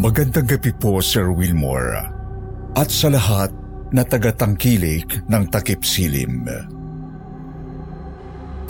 Magandang 0.00 0.48
gabi 0.48 0.72
po, 0.72 1.04
Sir 1.04 1.28
Wilmore. 1.28 2.08
At 2.72 2.88
sa 2.88 3.12
lahat 3.12 3.52
na 3.92 4.00
tagatangkilik 4.00 5.28
ng 5.28 5.44
takip 5.52 5.84
silim. 5.84 6.48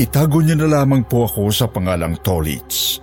Itago 0.03 0.43
niyo 0.43 0.59
na 0.59 0.83
lamang 0.83 1.07
po 1.07 1.31
ako 1.31 1.55
sa 1.55 1.71
pangalang 1.71 2.19
Tolitz. 2.27 2.99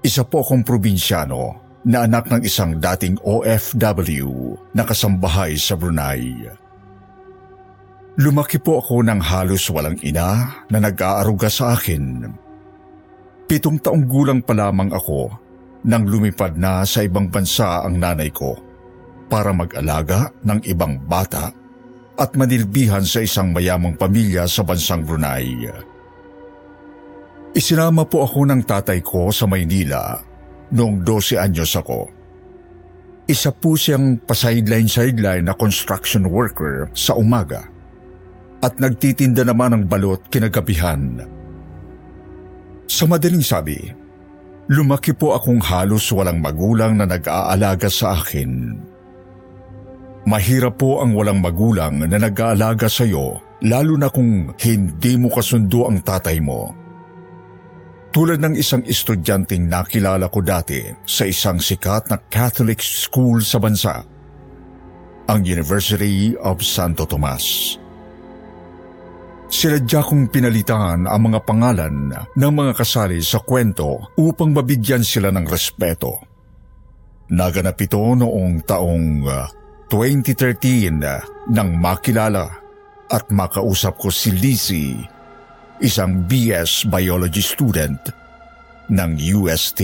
Isa 0.00 0.24
po 0.24 0.40
akong 0.40 0.64
probinsyano 0.64 1.60
na 1.84 2.08
anak 2.08 2.32
ng 2.32 2.40
isang 2.40 2.80
dating 2.80 3.20
OFW 3.20 4.56
na 4.72 4.88
kasambahay 4.88 5.60
sa 5.60 5.76
Brunei. 5.76 6.48
Lumaki 8.16 8.56
po 8.56 8.80
ako 8.80 9.04
ng 9.04 9.20
halos 9.20 9.68
walang 9.68 10.00
ina 10.00 10.56
na 10.72 10.78
nag-aaruga 10.80 11.52
sa 11.52 11.76
akin. 11.76 12.32
Pitong 13.44 13.76
taong 13.76 14.08
gulang 14.08 14.40
pa 14.40 14.56
lamang 14.56 14.88
ako 14.88 15.43
nang 15.84 16.08
lumipad 16.08 16.56
na 16.56 16.82
sa 16.88 17.04
ibang 17.04 17.28
bansa 17.28 17.84
ang 17.84 18.00
nanay 18.00 18.32
ko 18.32 18.56
para 19.28 19.52
mag-alaga 19.52 20.32
ng 20.44 20.64
ibang 20.68 20.96
bata 21.04 21.52
at 22.14 22.30
manilbihan 22.38 23.02
sa 23.02 23.20
isang 23.20 23.52
mayamang 23.52 23.98
pamilya 23.98 24.48
sa 24.48 24.62
bansang 24.62 25.04
Brunei. 25.04 25.66
Isinama 27.54 28.06
po 28.06 28.26
ako 28.26 28.50
ng 28.50 28.62
tatay 28.66 28.98
ko 29.04 29.30
sa 29.30 29.46
Maynila 29.46 30.18
noong 30.74 31.06
12 31.06 31.38
anyos 31.38 31.74
ako. 31.78 32.10
Isa 33.24 33.54
po 33.54 33.78
siyang 33.78 34.20
pasideline-sideline 34.20 35.46
na 35.46 35.54
construction 35.56 36.28
worker 36.28 36.92
sa 36.92 37.16
umaga 37.16 37.64
at 38.60 38.76
nagtitinda 38.80 39.44
naman 39.44 39.76
ng 39.76 39.84
balot 39.88 40.20
kinagabihan. 40.28 41.24
Sa 42.84 43.08
madaling 43.08 43.44
sabi, 43.44 44.03
Lumaki 44.64 45.12
po 45.12 45.36
akong 45.36 45.60
halos 45.60 46.08
walang 46.08 46.40
magulang 46.40 46.96
na 46.96 47.04
nag-aalaga 47.04 47.92
sa 47.92 48.16
akin. 48.16 48.80
Mahirap 50.24 50.80
po 50.80 51.04
ang 51.04 51.12
walang 51.12 51.44
magulang 51.44 52.00
na 52.00 52.16
nag-aalaga 52.16 52.88
sa 52.88 53.04
iyo 53.04 53.44
lalo 53.60 54.00
na 54.00 54.08
kung 54.08 54.56
hindi 54.56 55.20
mo 55.20 55.28
kasundo 55.28 55.84
ang 55.84 56.00
tatay 56.00 56.40
mo. 56.40 56.72
Tulad 58.08 58.40
ng 58.40 58.54
isang 58.56 58.80
estudyanteng 58.88 59.68
nakilala 59.68 60.32
ko 60.32 60.40
dati 60.40 60.80
sa 61.04 61.28
isang 61.28 61.60
sikat 61.60 62.08
na 62.08 62.16
Catholic 62.30 62.80
school 62.80 63.44
sa 63.44 63.60
bansa, 63.60 64.00
ang 65.28 65.40
University 65.44 66.32
of 66.40 66.64
Santo 66.64 67.04
Tomas. 67.04 67.76
Sinadya 69.54 70.02
kong 70.02 70.34
pinalitan 70.34 71.06
ang 71.06 71.30
mga 71.30 71.46
pangalan 71.46 72.10
ng 72.10 72.52
mga 72.58 72.74
kasali 72.74 73.22
sa 73.22 73.38
kwento 73.38 74.10
upang 74.18 74.50
mabigyan 74.50 75.06
sila 75.06 75.30
ng 75.30 75.46
respeto. 75.46 76.18
Naganap 77.30 77.78
ito 77.78 78.02
noong 78.02 78.66
taong 78.66 79.06
uh, 79.22 79.46
2013 79.86 80.98
uh, 80.98 81.22
nang 81.54 81.70
makilala 81.78 82.50
at 83.06 83.30
makausap 83.30 83.94
ko 83.94 84.10
si 84.10 84.34
Lizzie, 84.34 84.98
isang 85.78 86.26
BS 86.26 86.90
Biology 86.90 87.46
student 87.46 88.10
ng 88.90 89.10
UST. 89.38 89.80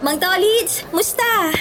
Mang 0.00 0.16
Tolits, 0.16 0.88
musta? 0.96 1.52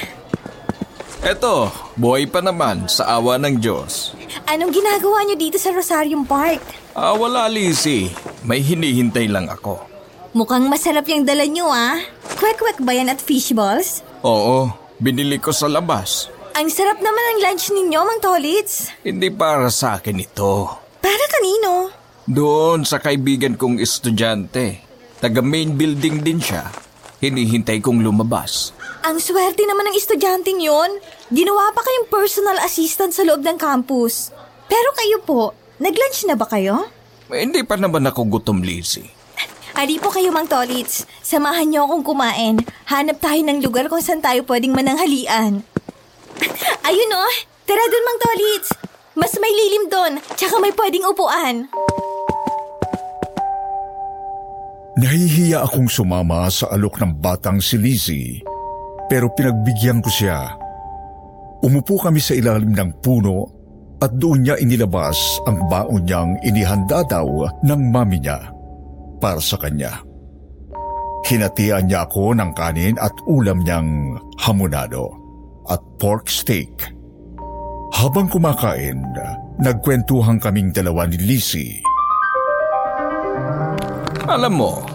Eto, 1.19 1.67
buhay 1.99 2.23
pa 2.23 2.39
naman 2.39 2.87
sa 2.87 3.19
awa 3.19 3.35
ng 3.35 3.59
Diyos. 3.59 4.15
Anong 4.47 4.71
ginagawa 4.71 5.27
niyo 5.27 5.35
dito 5.35 5.59
sa 5.59 5.75
Rosarium 5.75 6.23
Park? 6.23 6.63
Ah, 6.95 7.11
wala 7.11 7.51
Lizzie. 7.51 8.07
May 8.47 8.63
hinihintay 8.63 9.27
lang 9.27 9.51
ako. 9.51 9.83
Mukhang 10.31 10.71
masarap 10.71 11.03
yung 11.11 11.27
dala 11.27 11.43
niyo 11.43 11.67
ah. 11.67 11.99
Kwek-kwek 12.39 12.79
ba 12.79 12.95
yan 12.95 13.11
at 13.11 13.19
fish 13.19 13.51
balls? 13.51 13.99
Oo, 14.23 14.71
binili 15.03 15.35
ko 15.35 15.51
sa 15.51 15.67
labas. 15.67 16.31
Ang 16.55 16.71
sarap 16.71 17.03
naman 17.03 17.23
ng 17.35 17.39
lunch 17.43 17.75
ninyo, 17.75 17.99
Mang 18.07 18.23
Tolits. 18.23 18.87
Hindi 19.03 19.27
para 19.35 19.67
sa 19.67 19.99
akin 19.99 20.15
ito. 20.15 20.71
Para 21.03 21.25
kanino? 21.27 21.91
Doon 22.23 22.87
sa 22.87 23.03
kaibigan 23.03 23.59
kong 23.59 23.83
estudyante. 23.83 24.79
Taga 25.19 25.43
main 25.43 25.75
building 25.75 26.23
din 26.23 26.39
siya. 26.39 26.71
Hinihintay 27.19 27.83
kong 27.83 27.99
lumabas. 27.99 28.71
Ang 29.03 29.19
swerte 29.19 29.67
naman 29.67 29.91
ng 29.91 29.95
estudyanteng 29.99 30.63
yon. 30.63 31.03
Ginawa 31.27 31.71
pa 31.75 31.83
kayong 31.83 32.07
personal 32.07 32.55
assistant 32.63 33.11
sa 33.11 33.27
loob 33.27 33.43
ng 33.43 33.59
campus. 33.59 34.31
Pero 34.71 34.89
kayo 34.95 35.19
po, 35.23 35.51
nag-lunch 35.83 36.23
na 36.23 36.39
ba 36.39 36.47
kayo? 36.47 36.87
Eh, 37.27 37.43
Hindi 37.43 37.67
pa 37.67 37.75
naman 37.75 38.07
ako 38.07 38.39
gutom, 38.39 38.63
Lizzie. 38.63 39.11
Ali 39.75 39.99
po 39.99 40.11
kayo, 40.11 40.31
Mang 40.31 40.47
Tolits. 40.47 41.03
Samahan 41.19 41.67
niyo 41.67 41.87
akong 41.87 42.03
kumain. 42.03 42.59
Hanap 42.87 43.19
tayo 43.19 43.39
ng 43.43 43.63
lugar 43.63 43.87
kung 43.87 44.03
saan 44.03 44.23
tayo 44.23 44.43
pwedeng 44.47 44.75
mananghalian. 44.75 45.63
Ayun 46.87 47.15
oh, 47.15 47.35
tara 47.63 47.83
dun, 47.83 48.03
Mang 48.07 48.19
Tolits. 48.19 48.69
Mas 49.19 49.35
may 49.35 49.51
lilim 49.51 49.91
doon, 49.91 50.13
tsaka 50.39 50.55
may 50.63 50.71
pwedeng 50.71 51.03
upuan. 51.03 51.67
Nahihiya 54.99 55.63
akong 55.63 55.87
sumama 55.87 56.51
sa 56.51 56.67
alok 56.75 56.99
ng 56.99 57.23
batang 57.23 57.63
si 57.63 57.79
Lizzie, 57.79 58.43
pero 59.07 59.31
pinagbigyan 59.31 60.03
ko 60.03 60.11
siya. 60.11 60.59
Umupo 61.63 61.95
kami 62.03 62.19
sa 62.19 62.35
ilalim 62.35 62.75
ng 62.75 62.99
puno 62.99 63.47
at 64.03 64.11
doon 64.19 64.43
niya 64.43 64.59
inilabas 64.59 65.39
ang 65.47 65.71
baon 65.71 66.03
niyang 66.03 66.35
inihanda 66.43 67.07
daw 67.07 67.47
ng 67.63 67.81
mami 67.95 68.19
niya 68.19 68.51
para 69.23 69.39
sa 69.39 69.55
kanya. 69.55 70.03
Hinatian 71.23 71.87
niya 71.87 72.03
ako 72.03 72.35
ng 72.35 72.51
kanin 72.51 72.99
at 72.99 73.15
ulam 73.23 73.63
niyang 73.63 74.19
hamonado 74.35 75.15
at 75.71 75.79
pork 75.95 76.27
steak. 76.27 76.75
Habang 77.95 78.27
kumakain, 78.27 78.99
nagkwentuhan 79.63 80.43
kaming 80.43 80.75
dalawa 80.75 81.07
ni 81.07 81.15
Lizzie. 81.23 81.79
Alam 84.29 84.61
mo, 84.61 84.88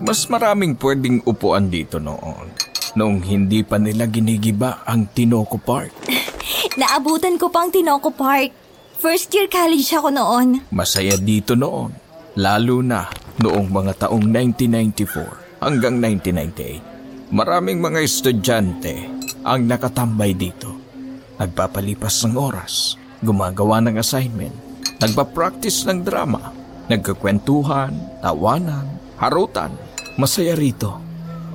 mas 0.00 0.26
maraming 0.32 0.74
pwedeng 0.80 1.20
upuan 1.28 1.68
dito 1.68 2.00
noon. 2.00 2.48
Noong 2.96 3.22
hindi 3.22 3.62
pa 3.62 3.78
nila 3.78 4.08
ginigiba 4.10 4.82
ang 4.82 5.06
Tinoco 5.12 5.60
Park. 5.60 5.92
Naabutan 6.80 7.38
ko 7.38 7.52
pang 7.52 7.70
Tinoco 7.70 8.10
Park. 8.10 8.50
First 9.00 9.32
year 9.32 9.46
college 9.46 9.88
ako 9.94 10.08
noon. 10.10 10.64
Masaya 10.72 11.14
dito 11.16 11.54
noon. 11.54 11.92
Lalo 12.36 12.82
na 12.82 13.06
noong 13.40 13.68
mga 13.68 14.06
taong 14.06 14.24
1994 14.26 15.62
hanggang 15.64 16.00
1998. 16.02 17.30
Maraming 17.30 17.78
mga 17.78 18.00
estudyante 18.02 19.06
ang 19.46 19.64
nakatambay 19.70 20.34
dito. 20.34 20.74
Nagpapalipas 21.38 22.26
ng 22.26 22.36
oras, 22.36 23.00
gumagawa 23.24 23.80
ng 23.80 23.96
assignment, 23.96 24.52
nagpa-practice 25.00 25.88
ng 25.88 26.04
drama, 26.04 26.52
nagkakwentuhan, 26.92 27.96
tawanan, 28.20 28.84
harutan. 29.16 29.72
Masaya 30.20 30.52
rito. 30.52 31.00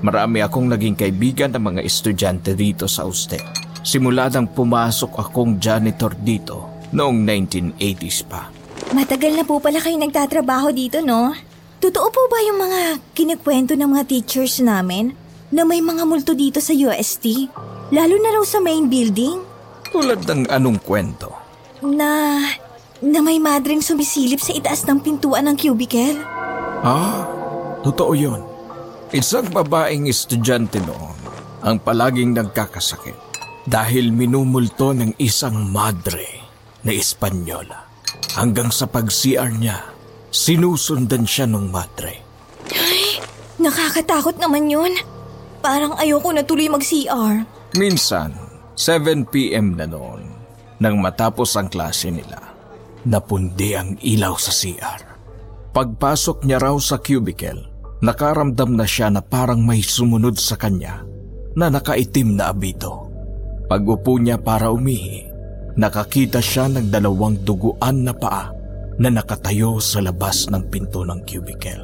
Marami 0.02 0.42
akong 0.42 0.66
naging 0.74 0.98
kaibigan 0.98 1.54
ng 1.54 1.62
mga 1.62 1.82
estudyante 1.86 2.58
dito 2.58 2.90
sa 2.90 3.06
Uste. 3.06 3.38
Simula 3.86 4.26
nang 4.34 4.50
pumasok 4.50 5.22
akong 5.22 5.62
janitor 5.62 6.18
dito 6.18 6.82
noong 6.90 7.22
1980s 7.22 8.26
pa. 8.26 8.50
Matagal 8.90 9.38
na 9.38 9.46
po 9.46 9.62
pala 9.62 9.78
kayo 9.78 9.94
nagtatrabaho 10.02 10.74
dito, 10.74 11.06
no? 11.06 11.30
Totoo 11.78 12.10
po 12.10 12.26
ba 12.26 12.42
yung 12.42 12.58
mga 12.58 12.82
kinikwento 13.14 13.78
ng 13.78 13.86
mga 13.86 14.04
teachers 14.10 14.58
namin 14.66 15.14
na 15.54 15.62
may 15.62 15.86
mga 15.86 16.02
multo 16.02 16.34
dito 16.34 16.58
sa 16.58 16.74
UST? 16.74 17.54
Lalo 17.94 18.18
na 18.18 18.34
raw 18.34 18.42
sa 18.42 18.58
main 18.58 18.90
building? 18.90 19.46
Tulad 19.94 20.26
ng 20.26 20.50
anong 20.50 20.82
kwento. 20.82 21.30
Na... 21.86 22.42
na 23.06 23.20
may 23.22 23.38
madring 23.38 23.86
sumisilip 23.86 24.42
sa 24.42 24.58
itaas 24.58 24.90
ng 24.90 24.98
pintuan 25.06 25.46
ng 25.46 25.54
cubicle? 25.54 26.18
Ah, 26.82 27.30
totoo 27.86 28.18
yun. 28.18 28.55
Isang 29.16 29.48
babaeng 29.48 30.12
estudyante 30.12 30.84
noon 30.84 31.16
ang 31.64 31.80
palaging 31.80 32.36
nagkakasakit 32.36 33.16
dahil 33.64 34.12
minumulto 34.12 34.92
ng 34.92 35.16
isang 35.24 35.72
madre 35.72 36.44
na 36.84 36.92
Espanyola. 36.92 37.88
Hanggang 38.36 38.76
sa 38.76 38.92
pag-CR 38.92 39.56
niya, 39.56 39.80
sinusundan 40.36 41.24
siya 41.24 41.48
ng 41.48 41.72
madre. 41.72 42.20
Nakakatakot 43.56 44.36
naman 44.36 44.68
yun. 44.68 44.92
Parang 45.64 45.96
ayoko 45.96 46.36
na 46.36 46.44
tuloy 46.44 46.68
mag-CR. 46.68 47.48
Minsan, 47.80 48.36
7pm 48.76 49.80
na 49.80 49.88
noon, 49.88 50.28
nang 50.84 51.00
matapos 51.00 51.56
ang 51.56 51.72
klase 51.72 52.12
nila, 52.12 52.52
napundi 53.08 53.80
ang 53.80 53.96
ilaw 53.96 54.36
sa 54.36 54.52
CR. 54.52 55.02
Pagpasok 55.72 56.44
niya 56.44 56.60
raw 56.60 56.76
sa 56.84 57.00
cubicle, 57.00 57.75
nakaramdam 58.06 58.78
na 58.78 58.86
siya 58.86 59.10
na 59.10 59.26
parang 59.26 59.66
may 59.66 59.82
sumunod 59.82 60.38
sa 60.38 60.54
kanya 60.54 61.02
na 61.58 61.74
nakaitim 61.74 62.38
na 62.38 62.54
abito. 62.54 63.10
Pag-upo 63.66 64.22
niya 64.22 64.38
para 64.38 64.70
umihi, 64.70 65.26
nakakita 65.74 66.38
siya 66.38 66.70
ng 66.70 66.94
dalawang 66.94 67.42
duguan 67.42 68.06
na 68.06 68.14
paa 68.14 68.54
na 69.02 69.10
nakatayo 69.10 69.82
sa 69.82 70.06
labas 70.06 70.46
ng 70.54 70.70
pinto 70.70 71.02
ng 71.02 71.26
cubicle. 71.26 71.84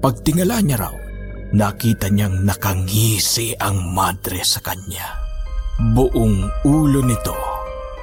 Pagtingala 0.00 0.64
niya 0.64 0.88
raw, 0.88 0.94
nakita 1.52 2.08
niyang 2.08 2.48
nakangisi 2.48 3.52
ang 3.60 3.92
madre 3.92 4.40
sa 4.40 4.64
kanya. 4.64 5.20
Buong 5.78 6.48
ulo 6.64 7.04
nito 7.04 7.36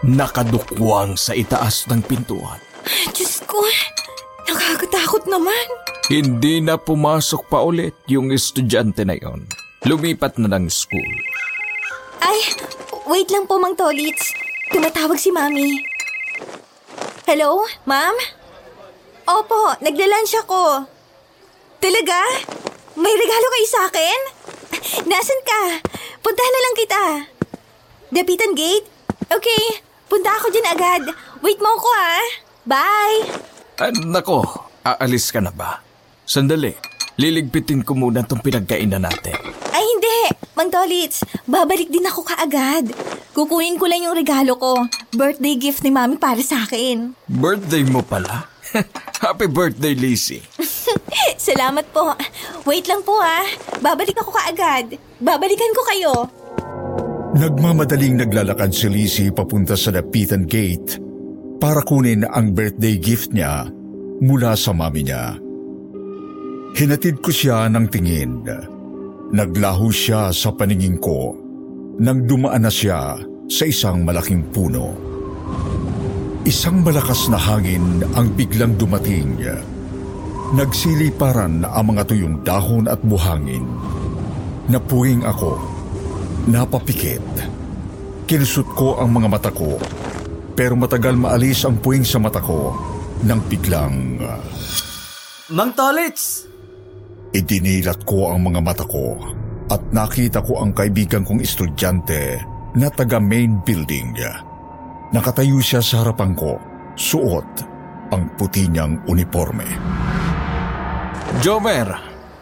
nakadukwang 0.05 1.17
sa 1.17 1.33
itaas 1.33 1.89
ng 1.89 2.05
pintuan. 2.05 2.61
Diyos 3.09 3.41
ko, 3.49 3.57
nakakatakot 4.47 5.25
naman. 5.29 5.65
Hindi 6.05 6.61
na 6.61 6.77
pumasok 6.77 7.49
pa 7.49 7.65
ulit 7.65 7.97
yung 8.05 8.29
estudyante 8.29 9.01
na 9.01 9.17
yon. 9.17 9.49
Lumipat 9.85 10.37
na 10.37 10.49
ng 10.53 10.69
school. 10.69 11.11
Ay, 12.21 12.37
wait 13.09 13.29
lang 13.29 13.45
po, 13.49 13.57
Mang 13.57 13.77
Tolits. 13.77 14.33
Tumatawag 14.69 15.17
si 15.17 15.29
Mami. 15.29 15.81
Hello, 17.25 17.65
Ma'am? 17.89 18.13
Opo, 19.25 19.73
nagla-lunch 19.81 20.33
ako. 20.45 20.85
Talaga? 21.81 22.21
May 22.97 23.13
regalo 23.13 23.47
kayo 23.49 23.67
sa 23.69 23.81
akin? 23.89 24.19
Nasaan 25.09 25.41
ka? 25.41 25.61
Puntahan 26.21 26.53
na 26.53 26.61
lang 26.61 26.75
kita. 26.77 27.03
Dapitan 28.13 28.53
Gate? 28.53 28.85
Okay, 29.25 29.81
punta 30.05 30.29
ako 30.37 30.53
dyan 30.53 30.69
agad. 30.69 31.03
Wait 31.41 31.57
mo 31.57 31.73
ako 31.73 31.89
ha. 31.89 32.13
Bye! 32.65 33.54
Ah, 33.75 33.91
nako, 33.91 34.39
aalis 34.87 35.35
ka 35.35 35.43
na 35.43 35.51
ba? 35.51 35.83
Sandali, 36.23 36.71
liligpitin 37.19 37.83
ko 37.83 37.91
muna 37.91 38.23
itong 38.23 38.39
pinagkainan 38.39 39.03
natin. 39.03 39.35
Ay 39.75 39.83
hindi, 39.83 40.31
Mang 40.55 40.71
Tolits. 40.71 41.27
Babalik 41.43 41.91
din 41.91 42.07
ako 42.07 42.23
kaagad. 42.23 42.95
Kukunin 43.35 43.75
ko 43.75 43.91
lang 43.91 44.07
yung 44.07 44.15
regalo 44.15 44.55
ko. 44.55 44.79
Birthday 45.11 45.59
gift 45.59 45.83
ni 45.83 45.91
Mami 45.91 46.15
para 46.15 46.39
sa 46.39 46.63
akin. 46.63 47.19
Birthday 47.27 47.83
mo 47.83 47.99
pala? 47.99 48.47
Happy 49.19 49.51
birthday, 49.51 49.91
Lizzie. 49.91 50.47
Salamat 51.35 51.83
po. 51.91 52.15
Wait 52.63 52.87
lang 52.87 53.03
po 53.03 53.19
ha. 53.19 53.43
Babalik 53.83 54.15
ako 54.23 54.31
kaagad. 54.31 54.95
Babalikan 55.19 55.71
ko 55.75 55.81
kayo. 55.83 56.13
Nagmamadaling 57.35 58.23
naglalakad 58.23 58.71
si 58.71 58.87
Lizzie 58.87 59.35
papunta 59.35 59.75
sa 59.75 59.91
Lapitan 59.91 60.47
Gate 60.47 61.04
para 61.65 61.81
kunin 61.81 62.21
ang 62.29 62.53
birthday 62.53 62.93
gift 63.01 63.33
niya 63.33 63.65
mula 64.21 64.53
sa 64.53 64.69
mami 64.69 65.01
niya. 65.01 65.33
Hinatid 66.77 67.25
ko 67.25 67.33
siya 67.33 67.65
ng 67.73 67.89
tingin. 67.89 68.45
Naglaho 69.33 69.89
siya 69.89 70.29
sa 70.29 70.53
paningin 70.53 71.01
ko 71.01 71.33
nang 71.97 72.29
dumaan 72.29 72.61
na 72.61 72.69
siya 72.69 73.17
sa 73.49 73.63
isang 73.65 74.05
malaking 74.05 74.45
puno. 74.53 74.93
Isang 76.45 76.85
malakas 76.85 77.33
na 77.33 77.41
hangin 77.41 78.05
ang 78.13 78.29
biglang 78.37 78.77
dumating. 78.77 79.33
Nagsiliparan 80.53 81.65
ang 81.65 81.85
mga 81.89 82.05
tuyong 82.05 82.45
dahon 82.45 82.85
at 82.85 83.01
buhangin. 83.01 83.65
Napuwing 84.69 85.25
ako. 85.25 85.57
Napapikit. 86.45 87.25
Kinusot 88.29 88.69
ko 88.77 89.01
ang 89.01 89.17
mga 89.17 89.27
mata 89.33 89.49
ko. 89.49 89.81
Pero 90.55 90.79
matagal 90.79 91.19
maalis 91.19 91.67
ang 91.67 91.77
puwing 91.83 92.07
sa 92.07 92.17
mata 92.17 92.39
ko 92.39 92.71
nang 93.27 93.43
biglang 93.47 94.19
Mang 95.51 95.71
Tolits! 95.75 96.55
idinilat 97.35 98.07
ko 98.07 98.31
ang 98.31 98.47
mga 98.47 98.63
mata 98.63 98.87
ko 98.87 99.19
at 99.67 99.83
nakita 99.91 100.39
ko 100.39 100.63
ang 100.63 100.71
kaibigan 100.71 101.27
kong 101.27 101.43
estudyante 101.43 102.39
na 102.79 102.87
taga 102.87 103.19
main 103.19 103.59
building. 103.67 104.15
Nakatayo 105.11 105.59
siya 105.59 105.83
sa 105.83 106.01
harapan 106.01 106.31
ko, 106.31 106.55
suot 106.95 107.49
ang 108.15 108.31
puti 108.39 108.71
niyang 108.71 109.03
uniforme. 109.11 109.67
Jomer, 111.43 111.91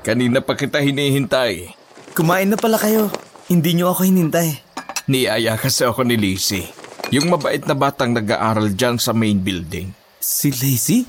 kanina 0.06 0.44
pa 0.45 0.54
kita 0.54 0.77
hinihintay. 0.77 1.74
Kumain 2.13 2.45
na 2.45 2.59
pala 2.59 2.77
kayo. 2.77 3.09
Hindi 3.50 3.74
niyo 3.74 3.89
ako 3.89 4.06
hinintay. 4.06 4.62
Niaya 5.09 5.57
kasi 5.57 5.83
ako 5.83 6.06
ni 6.06 6.16
Lizzie. 6.16 6.82
Yung 7.13 7.30
mabait 7.30 7.62
na 7.69 7.77
batang 7.77 8.10
nag-aaral 8.10 8.74
dyan 8.74 8.98
sa 8.98 9.13
main 9.13 9.38
building. 9.38 9.94
Si 10.18 10.50
Lacey? 10.50 11.06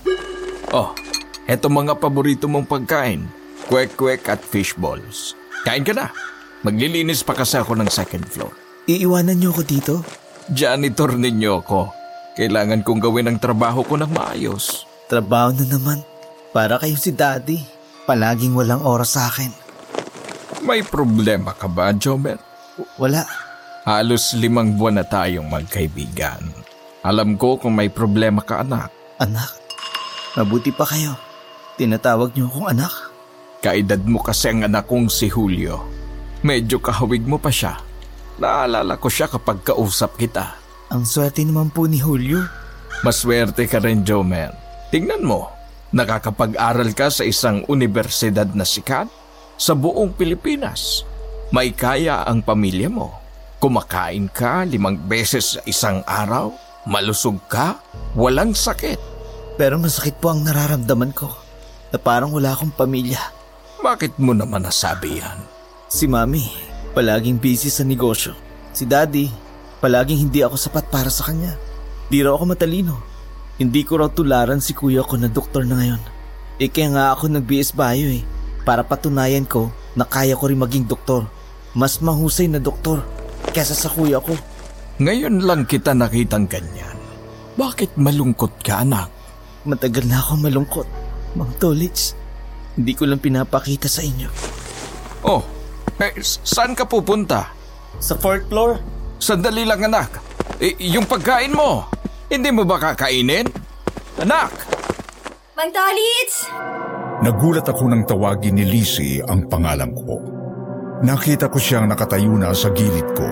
Oh, 0.69 0.93
eto 1.49 1.73
mga 1.73 1.97
paborito 1.97 2.45
mong 2.45 2.69
pagkain. 2.69 3.25
Kwek-kwek 3.73 4.29
at 4.29 4.45
fish 4.45 4.77
balls. 4.77 5.33
Kain 5.65 5.81
ka 5.81 5.97
na. 5.97 6.13
Maglilinis 6.61 7.25
pa 7.25 7.33
kasi 7.33 7.57
ako 7.57 7.81
ng 7.81 7.89
second 7.89 8.29
floor. 8.29 8.53
Iiwanan 8.85 9.41
niyo 9.41 9.57
ako 9.57 9.63
dito? 9.65 9.95
Janitor 10.53 11.17
ninyo 11.17 11.65
ako. 11.65 11.89
Kailangan 12.37 12.85
kong 12.85 13.01
gawin 13.01 13.33
ang 13.33 13.39
trabaho 13.41 13.81
ko 13.81 13.97
ng 13.97 14.13
maayos. 14.13 14.85
Trabaho 15.09 15.57
na 15.57 15.65
naman. 15.65 16.05
Para 16.53 16.77
kayong 16.77 17.01
si 17.01 17.17
Daddy. 17.17 17.65
Palaging 18.05 18.53
walang 18.53 18.85
oras 18.85 19.17
sa 19.17 19.33
akin. 19.33 19.49
May 20.61 20.85
problema 20.85 21.57
ka 21.57 21.65
ba, 21.65 21.97
Jomer? 21.97 22.37
Wala. 23.01 23.44
Halos 23.85 24.33
limang 24.33 24.81
buwan 24.81 24.97
na 24.97 25.05
tayong 25.05 25.45
magkaibigan. 25.45 26.41
Alam 27.05 27.37
ko 27.37 27.61
kung 27.61 27.77
may 27.77 27.93
problema 27.93 28.41
ka, 28.41 28.65
anak. 28.65 28.89
Anak. 29.21 29.53
Mabuti 30.41 30.73
pa 30.73 30.89
kayo. 30.89 31.13
Tinatawag 31.77 32.33
niyo 32.33 32.49
akong 32.49 32.73
anak. 32.73 33.13
Kaedad 33.61 34.01
mo 34.09 34.25
kasi 34.25 34.57
ang 34.57 34.65
anak 34.65 34.89
kong 34.89 35.13
si 35.13 35.29
Julio. 35.29 35.85
Medyo 36.41 36.81
kahawig 36.81 37.29
mo 37.29 37.37
pa 37.37 37.53
siya. 37.53 37.77
Naalala 38.41 38.97
ko 38.97 39.13
siya 39.13 39.29
kapag 39.29 39.61
kausap 39.61 40.17
kita. 40.17 40.57
Ang 40.89 41.05
swerte 41.05 41.45
naman 41.45 41.69
po 41.69 41.85
ni 41.85 42.01
Julio. 42.01 42.41
Maswerte 43.05 43.69
ka 43.69 43.85
rin, 43.85 44.01
Jomer. 44.01 44.49
Tingnan 44.89 45.29
mo, 45.29 45.53
nakakapag-aral 45.93 46.89
ka 46.97 47.13
sa 47.13 47.21
isang 47.21 47.69
universidad 47.69 48.49
na 48.57 48.65
sikat 48.65 49.13
sa 49.61 49.77
buong 49.77 50.17
Pilipinas. 50.17 51.05
May 51.53 51.77
kaya 51.77 52.25
ang 52.25 52.41
pamilya 52.41 52.89
mo. 52.89 53.24
Kumakain 53.65 54.29
ka 54.29 54.61
limang 54.69 55.01
beses 55.09 55.57
sa 55.57 55.61
isang 55.65 56.05
araw. 56.05 56.53
Malusog 56.85 57.41
ka. 57.49 57.81
Walang 58.13 58.53
sakit. 58.53 59.01
Pero 59.57 59.81
masakit 59.81 60.21
po 60.21 60.37
ang 60.37 60.45
nararamdaman 60.45 61.17
ko. 61.17 61.33
Na 61.89 61.97
parang 61.97 62.29
wala 62.37 62.53
akong 62.53 62.77
pamilya. 62.77 63.17
Bakit 63.81 64.21
mo 64.21 64.37
naman 64.37 64.69
nasabi 64.69 65.17
yan? 65.17 65.41
Si 65.89 66.05
Mami, 66.05 66.45
palaging 66.93 67.41
busy 67.41 67.73
sa 67.73 67.89
negosyo. 67.89 68.37
Si 68.77 68.85
Daddy, 68.85 69.33
palaging 69.81 70.29
hindi 70.29 70.45
ako 70.45 70.61
sapat 70.61 70.85
para 70.93 71.09
sa 71.09 71.33
kanya. 71.33 71.57
Di 72.13 72.21
raw 72.21 72.37
ako 72.37 72.45
matalino. 72.53 73.01
Hindi 73.57 73.81
ko 73.89 73.97
raw 73.97 74.13
tularan 74.13 74.61
si 74.61 74.77
kuya 74.77 75.01
ko 75.01 75.17
na 75.17 75.33
doktor 75.33 75.65
na 75.65 75.81
ngayon. 75.81 76.05
Eh 76.61 76.69
kaya 76.69 76.93
nga 76.93 77.17
ako 77.17 77.33
nag-BS 77.33 77.73
Bio 77.73 78.13
eh. 78.13 78.29
Para 78.69 78.85
patunayan 78.85 79.49
ko 79.49 79.73
na 79.97 80.05
kaya 80.05 80.37
ko 80.37 80.53
rin 80.53 80.61
maging 80.61 80.85
doktor. 80.85 81.25
Mas 81.73 82.05
mahusay 82.05 82.45
na 82.53 82.61
doktor 82.61 83.14
kesa 83.51 83.75
sa 83.77 83.91
kuya 83.91 84.23
ko. 84.23 84.33
Ngayon 85.03 85.43
lang 85.43 85.67
kita 85.67 85.91
nakitang 85.91 86.47
ganyan. 86.47 86.95
Bakit 87.59 87.99
malungkot 87.99 88.63
ka, 88.63 88.87
anak? 88.87 89.11
Matagal 89.67 90.07
na 90.07 90.23
ako 90.23 90.33
malungkot. 90.39 90.89
Mang 91.35 91.51
Tolits, 91.59 92.15
hindi 92.79 92.95
ko 92.95 93.11
lang 93.11 93.19
pinapakita 93.19 93.91
sa 93.91 94.03
inyo. 94.07 94.31
Oh, 95.27 95.43
eh, 95.99 96.15
saan 96.23 96.75
ka 96.79 96.87
pupunta? 96.87 97.51
Sa 97.99 98.19
fourth 98.19 98.47
floor? 98.51 98.79
Sandali 99.19 99.63
lang, 99.63 99.83
anak. 99.87 100.19
Eh, 100.59 100.75
yung 100.91 101.07
pagkain 101.07 101.55
mo, 101.55 101.87
hindi 102.31 102.51
mo 102.51 102.67
ba 102.67 102.79
kakainin? 102.79 103.47
Anak! 104.19 104.53
Mang 105.55 105.71
Tolits! 105.71 106.51
Nagulat 107.23 107.67
ako 107.67 107.83
nang 107.87 108.03
tawagin 108.05 108.59
ni 108.59 108.67
Lizzie 108.67 109.23
ang 109.23 109.47
pangalan 109.47 109.95
ko. 109.95 110.34
Nakita 111.03 111.51
ko 111.51 111.59
siyang 111.59 111.91
nakatayo 111.91 112.37
na 112.37 112.55
sa 112.55 112.71
gilid 112.71 113.07
ko. 113.17 113.27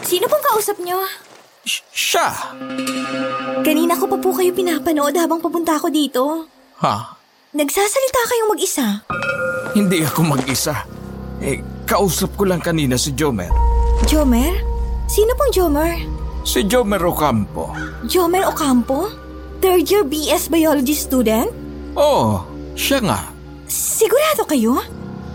Sino 0.00 0.30
pong 0.30 0.44
kausap 0.44 0.78
niyo? 0.78 1.00
Sh- 1.64 1.84
siya! 1.90 2.28
Kanina 3.60 3.98
ko 3.98 4.06
pa 4.06 4.16
po 4.16 4.30
kayo 4.32 4.54
pinapanood 4.54 5.12
habang 5.14 5.42
papunta 5.42 5.76
ako 5.76 5.90
dito. 5.90 6.46
Ha? 6.80 7.18
Nagsasalita 7.50 8.20
kayong 8.30 8.50
mag-isa. 8.54 8.86
Hindi 9.74 10.06
ako 10.06 10.20
mag-isa. 10.28 10.86
Eh, 11.42 11.60
Kakausap 11.84 12.38
ko 12.38 12.46
lang 12.46 12.62
kanina 12.62 12.94
si 12.94 13.10
Jomer. 13.12 13.50
Jomer? 14.06 14.54
Sino 15.10 15.34
pong 15.34 15.50
Jomer? 15.50 15.98
Si 16.46 16.62
Jomer 16.62 17.02
Ocampo. 17.02 17.74
Jomer 18.06 18.46
Ocampo? 18.46 19.10
Third 19.58 19.90
year 19.90 20.06
BS 20.06 20.46
Biology 20.46 20.94
student? 20.94 21.50
Oo, 21.98 22.46
siya 22.78 23.02
nga. 23.02 23.18
Sigurado 23.66 24.46
kayo? 24.46 24.78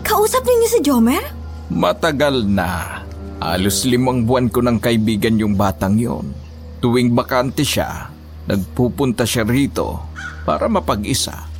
Kausap 0.06 0.46
ninyo 0.46 0.68
si 0.70 0.78
Jomer? 0.86 1.24
Matagal 1.66 2.46
na. 2.46 3.02
Alos 3.42 3.82
limang 3.82 4.22
buwan 4.22 4.46
ko 4.46 4.62
ng 4.62 4.78
kaibigan 4.78 5.34
yung 5.34 5.58
batang 5.58 5.98
yon. 5.98 6.30
Tuwing 6.78 7.10
bakante 7.10 7.66
siya, 7.66 8.06
nagpupunta 8.46 9.26
siya 9.26 9.42
rito 9.42 9.98
para 10.46 10.70
mapag-isa. 10.70 11.50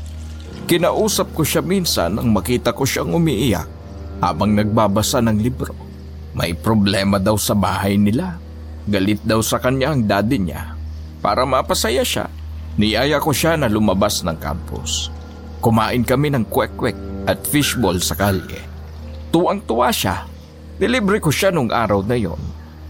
Kinausap 0.71 1.35
ko 1.35 1.43
siya 1.43 1.59
minsan 1.59 2.15
nang 2.15 2.31
makita 2.31 2.71
ko 2.71 2.87
siyang 2.87 3.19
umiiyak 3.19 3.67
habang 4.23 4.55
nagbabasa 4.55 5.19
ng 5.27 5.43
libro. 5.43 5.75
May 6.31 6.55
problema 6.55 7.19
daw 7.19 7.35
sa 7.35 7.59
bahay 7.59 7.99
nila. 7.99 8.39
Galit 8.87 9.27
daw 9.27 9.43
sa 9.43 9.59
kanya 9.59 9.91
ang 9.91 10.07
daddy 10.07 10.39
niya. 10.39 10.79
Para 11.19 11.43
mapasaya 11.43 12.07
siya, 12.07 12.31
niyaya 12.79 13.19
ko 13.19 13.35
siya 13.35 13.59
na 13.59 13.67
lumabas 13.67 14.23
ng 14.23 14.39
campus. 14.39 15.11
Kumain 15.59 16.07
kami 16.07 16.31
ng 16.31 16.47
kwek-kwek 16.47 16.95
at 17.27 17.43
fishball 17.45 17.99
sa 17.99 18.15
kalye. 18.15 18.63
Tuwang-tuwa 19.35 19.91
siya 19.91 20.37
Nilibre 20.77 21.25
ko 21.25 21.33
siya 21.33 21.49
nung 21.49 21.73
araw 21.73 22.05
na 22.05 22.17
yon. 22.21 22.41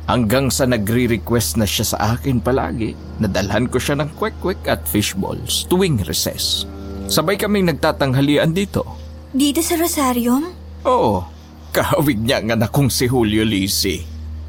Hanggang 0.07 0.51
sa 0.51 0.67
nagre-request 0.67 1.59
na 1.59 1.67
siya 1.67 1.87
sa 1.87 1.99
akin 2.15 2.43
palagi, 2.43 2.95
nadalhan 3.19 3.71
ko 3.71 3.79
siya 3.79 3.99
ng 3.99 4.11
kwek-kwek 4.19 4.63
at 4.67 4.87
fishballs 4.87 5.67
tuwing 5.67 5.99
recess. 6.07 6.67
Sabay 7.07 7.39
kaming 7.39 7.71
nagtatanghalian 7.71 8.55
dito. 8.55 8.83
Dito 9.31 9.63
sa 9.63 9.79
Rosarium? 9.79 10.51
Oo, 10.87 11.23
kahawig 11.71 12.23
niya 12.23 12.43
ang 12.43 12.59
anak 12.59 12.71
kong 12.75 12.91
si 12.91 13.07
Julio 13.07 13.47
Lisi. 13.47 14.03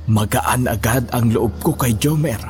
Magaan 0.09 0.65
agad 0.69 1.09
ang 1.13 1.29
loob 1.29 1.61
ko 1.61 1.73
kay 1.77 1.93
Jomer. 1.97 2.41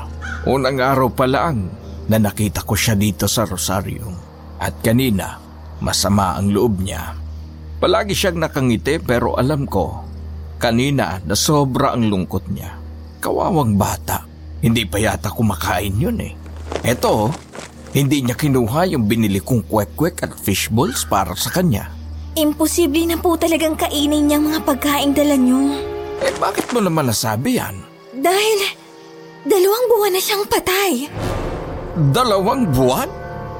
Unang 0.47 0.79
araw 0.79 1.11
pa 1.11 1.27
lang 1.27 1.67
na 2.07 2.15
nakita 2.15 2.63
ko 2.63 2.75
siya 2.75 2.95
dito 2.95 3.27
sa 3.27 3.43
Rosarium. 3.43 4.15
At 4.59 4.79
kanina, 4.79 5.35
masama 5.83 6.39
ang 6.39 6.51
loob 6.51 6.79
niya. 6.79 7.26
Palagi 7.77 8.17
siyang 8.17 8.41
nakangiti 8.41 8.97
pero 8.97 9.37
alam 9.37 9.69
ko 9.69 10.07
Kanina 10.57 11.21
na 11.21 11.37
sobra 11.37 11.93
ang 11.93 12.09
lungkot 12.09 12.49
niya. 12.49 12.73
Kawawang 13.21 13.77
bata. 13.77 14.25
Hindi 14.57 14.89
pa 14.89 14.97
yata 14.97 15.29
kumakain 15.29 15.93
yun 16.01 16.17
eh. 16.17 16.33
Eto, 16.81 17.29
hindi 17.93 18.25
niya 18.25 18.33
kinuha 18.33 18.89
yung 18.89 19.05
binili 19.05 19.37
kong 19.37 19.69
kwek-kwek 19.69 20.25
at 20.25 20.33
fishballs 20.33 21.05
para 21.05 21.37
sa 21.37 21.53
kanya. 21.53 21.93
Imposible 22.33 23.05
na 23.05 23.21
po 23.21 23.37
talagang 23.37 23.77
kainin 23.77 24.25
niyang 24.25 24.49
mga 24.49 24.65
pagkain 24.65 25.13
dala 25.13 25.37
niyo. 25.37 25.77
Eh 26.25 26.33
bakit 26.41 26.73
mo 26.73 26.81
naman 26.81 27.05
nasabi 27.05 27.61
yan? 27.61 27.77
Dahil 28.17 28.59
dalawang 29.45 29.85
buwan 29.93 30.11
na 30.17 30.21
siyang 30.21 30.45
patay. 30.49 31.05
Dalawang 32.17 32.73
buwan? 32.73 33.09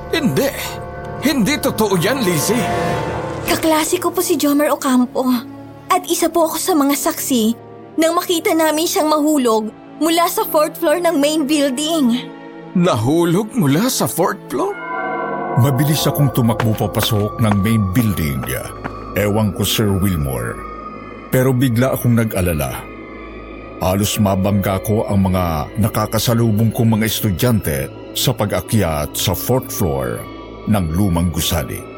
Hindi. 0.10 0.50
Hindi 1.22 1.54
totoo 1.62 1.94
yan, 1.94 2.26
Lizzie. 2.26 2.66
Kaklase 3.48 3.96
ko 4.04 4.12
po 4.12 4.20
si 4.20 4.36
Jomer 4.36 4.68
Ocampo. 4.76 5.24
At 5.88 6.04
isa 6.04 6.28
po 6.28 6.52
ako 6.52 6.58
sa 6.60 6.76
mga 6.76 6.96
saksi 7.00 7.44
nang 7.96 8.20
makita 8.20 8.52
namin 8.52 8.84
siyang 8.84 9.08
mahulog 9.08 9.72
mula 10.04 10.28
sa 10.28 10.44
fourth 10.44 10.76
floor 10.84 11.00
ng 11.00 11.16
main 11.16 11.48
building. 11.48 12.28
Nahulog 12.76 13.56
mula 13.56 13.88
sa 13.88 14.04
fourth 14.04 14.38
floor? 14.52 14.76
Mabilis 15.64 16.06
akong 16.06 16.30
tumakbo 16.36 16.76
papasok 16.76 17.40
ng 17.40 17.56
main 17.64 17.82
building. 17.96 18.44
Ewan 19.16 19.56
ko 19.56 19.64
Sir 19.64 19.90
Wilmore. 19.90 20.54
Pero 21.32 21.56
bigla 21.56 21.96
akong 21.96 22.20
nag-alala. 22.20 22.84
Halos 23.80 24.20
mabangga 24.20 24.78
ko 24.84 25.08
ang 25.08 25.32
mga 25.32 25.72
nakakasalubong 25.80 26.70
kong 26.76 27.00
mga 27.00 27.06
estudyante 27.08 27.78
sa 28.12 28.36
pag-akyat 28.36 29.16
sa 29.16 29.32
fourth 29.32 29.72
floor 29.72 30.20
ng 30.68 30.86
lumang 30.94 31.32
gusali. 31.32 31.97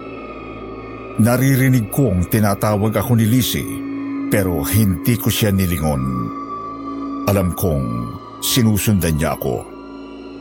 Naririnig 1.19 1.91
kong 1.91 2.31
tinatawag 2.31 2.95
ako 2.95 3.19
ni 3.19 3.27
Lizzie 3.27 3.67
pero 4.31 4.63
hindi 4.63 5.19
ko 5.19 5.27
siya 5.27 5.51
nilingon. 5.51 5.99
Alam 7.27 7.51
kong 7.59 7.87
sinusundan 8.39 9.19
niya 9.19 9.35
ako 9.35 9.67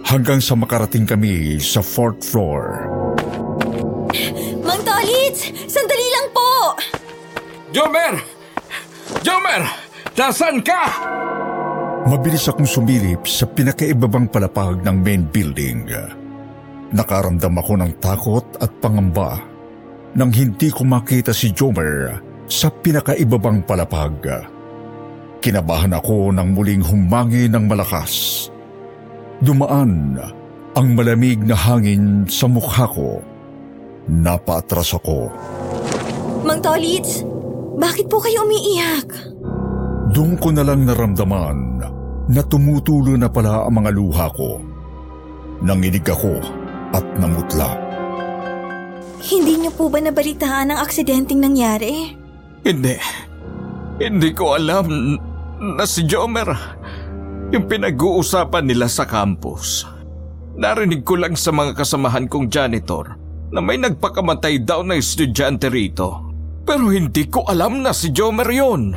hanggang 0.07 0.39
sa 0.39 0.55
makarating 0.55 1.03
kami 1.03 1.59
sa 1.59 1.83
fourth 1.83 2.23
floor. 2.23 2.87
Mang 4.63 4.79
Tolitz! 4.87 5.51
Sandali 5.67 6.07
lang 6.15 6.29
po! 6.31 6.51
Jomer! 7.75 8.15
Jomer! 9.27 9.67
Nasaan 10.15 10.63
ka? 10.63 10.83
Mabilis 12.07 12.47
akong 12.47 12.71
sumilip 12.71 13.27
sa 13.27 13.51
pinakaibabang 13.51 14.31
palapag 14.31 14.79
ng 14.87 14.95
main 15.03 15.27
building. 15.27 15.91
Nakaramdam 16.95 17.59
ako 17.59 17.73
ng 17.83 17.93
takot 17.99 18.47
at 18.63 18.71
pangamba 18.79 19.48
nang 20.19 20.35
hindi 20.35 20.67
ko 20.75 20.83
makita 20.83 21.31
si 21.31 21.55
Jomer 21.55 22.19
sa 22.51 22.67
pinakaibabang 22.75 23.63
palapag. 23.63 24.19
Kinabahan 25.39 25.95
ako 25.95 26.35
nang 26.35 26.59
muling 26.59 26.83
humangi 26.83 27.47
ng 27.47 27.71
malakas. 27.71 28.47
Dumaan 29.39 30.19
ang 30.75 30.89
malamig 30.99 31.39
na 31.47 31.55
hangin 31.55 32.27
sa 32.27 32.51
mukha 32.51 32.91
ko. 32.91 33.23
Napaatras 34.11 34.99
ako. 34.99 35.31
Mang 36.43 36.59
Tolitz, 36.59 37.23
bakit 37.79 38.11
po 38.11 38.19
kayo 38.19 38.43
umiiyak? 38.43 39.07
Doon 40.11 40.35
ko 40.43 40.51
na 40.51 40.67
lang 40.67 40.83
naramdaman 40.83 41.79
na 42.27 42.43
tumutulo 42.43 43.15
na 43.15 43.31
pala 43.31 43.71
ang 43.71 43.79
mga 43.79 43.91
luha 43.95 44.27
ko. 44.35 44.59
Nanginig 45.63 46.03
ako 46.11 46.43
at 46.91 47.07
namutla. 47.23 47.88
Hindi 49.19 49.59
niyo 49.59 49.75
po 49.75 49.91
ba 49.91 49.99
nabalitaan 49.99 50.71
ang 50.71 50.79
aksidenteng 50.79 51.43
nangyari? 51.43 52.15
Hindi. 52.63 52.97
Hindi 53.99 54.31
ko 54.31 54.55
alam 54.55 55.19
na 55.59 55.85
si 55.87 56.07
Jomer 56.07 56.47
yung 57.51 57.67
pinag-uusapan 57.67 58.65
nila 58.69 58.87
sa 58.87 59.09
campus. 59.09 59.83
Narinig 60.59 61.03
ko 61.03 61.19
lang 61.19 61.35
sa 61.35 61.51
mga 61.51 61.75
kasamahan 61.75 62.31
kong 62.31 62.51
janitor 62.51 63.19
na 63.51 63.59
may 63.59 63.81
nagpakamatay 63.81 64.63
daw 64.63 64.85
na 64.85 64.99
estudyante 64.99 65.67
rito. 65.71 66.29
Pero 66.69 66.93
hindi 66.93 67.25
ko 67.27 67.49
alam 67.49 67.81
na 67.81 67.97
si 67.97 68.13
Jomer 68.13 68.51
yon. 68.53 68.93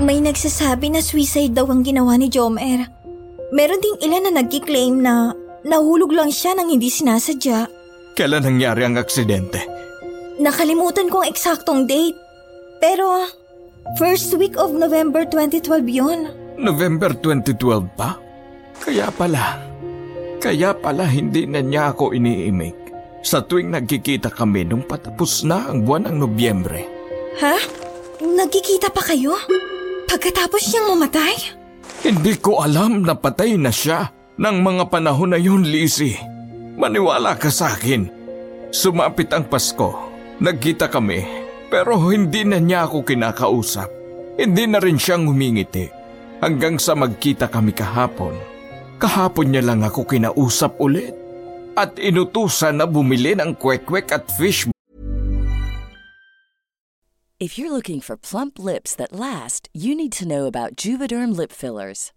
May 0.00 0.24
nagsasabi 0.24 0.96
na 0.96 1.04
suicide 1.04 1.52
daw 1.52 1.68
ang 1.68 1.84
ginawa 1.84 2.16
ni 2.16 2.32
Jomer. 2.32 2.88
Meron 3.52 3.84
ding 3.84 3.98
ilan 4.00 4.24
na 4.24 4.32
nagkiklaim 4.40 4.96
na 5.04 5.36
nahulog 5.68 6.10
lang 6.16 6.32
siya 6.32 6.56
nang 6.56 6.72
hindi 6.72 6.88
sinasadya. 6.88 7.81
Kailan 8.12 8.44
nangyari 8.44 8.84
ang 8.84 9.00
aksidente? 9.00 9.64
Nakalimutan 10.36 11.08
ko 11.08 11.24
ang 11.24 11.32
eksaktong 11.32 11.88
date. 11.88 12.16
Pero, 12.76 13.24
first 13.96 14.36
week 14.36 14.58
of 14.60 14.76
November 14.76 15.24
2012 15.24 15.88
yun. 15.88 16.28
November 16.60 17.16
2012 17.16 17.88
pa? 17.96 18.20
Kaya 18.84 19.08
pala. 19.14 19.56
Kaya 20.42 20.76
pala 20.76 21.08
hindi 21.08 21.48
na 21.48 21.64
niya 21.64 21.94
ako 21.94 22.12
iniimik. 22.12 22.76
Sa 23.22 23.40
tuwing 23.40 23.70
nagkikita 23.70 24.34
kami 24.34 24.66
nung 24.66 24.82
patapos 24.82 25.46
na 25.46 25.70
ang 25.70 25.86
buwan 25.86 26.10
ng 26.10 26.16
Nobyembre. 26.26 26.80
Ha? 27.38 27.56
Nagkikita 28.20 28.90
pa 28.90 29.00
kayo? 29.08 29.38
Pagkatapos 30.10 30.68
niyang 30.68 30.98
mamatay? 30.98 31.34
Hindi 32.02 32.34
ko 32.42 32.60
alam 32.60 33.06
na 33.06 33.14
patay 33.14 33.54
na 33.54 33.70
siya 33.70 34.10
ng 34.36 34.56
mga 34.60 34.90
panahon 34.90 35.32
na 35.32 35.38
yun, 35.38 35.62
Lizzie. 35.62 36.31
Maniwala 36.72 37.36
ka 37.36 37.52
sa 37.52 37.76
akin. 37.76 38.08
Sumapit 38.72 39.28
ang 39.36 39.44
Pasko. 39.44 39.92
Nagkita 40.40 40.88
kami, 40.88 41.20
pero 41.68 42.00
hindi 42.08 42.48
na 42.48 42.56
niya 42.56 42.88
ako 42.88 43.04
kinakausap. 43.04 43.88
Hindi 44.40 44.64
na 44.64 44.80
rin 44.80 44.96
siyang 44.96 45.28
humingiti. 45.28 45.92
Hanggang 46.40 46.80
sa 46.80 46.96
magkita 46.96 47.52
kami 47.52 47.76
kahapon. 47.76 48.34
Kahapon 48.96 49.52
niya 49.52 49.62
lang 49.62 49.84
ako 49.84 50.08
kinausap 50.08 50.80
ulit. 50.80 51.12
At 51.76 52.00
inutusan 52.00 52.80
na 52.80 52.88
bumili 52.88 53.36
ng 53.36 53.52
kwek-kwek 53.60 54.08
at 54.08 54.24
fish. 54.40 54.66
If 57.42 57.58
you're 57.58 57.74
looking 57.74 58.00
for 58.00 58.16
plump 58.16 58.56
lips 58.56 58.96
that 58.96 59.12
last, 59.12 59.68
you 59.76 59.92
need 59.92 60.14
to 60.16 60.24
know 60.24 60.48
about 60.48 60.78
Juvederm 60.78 61.36
lip 61.36 61.52
fillers. 61.52 62.16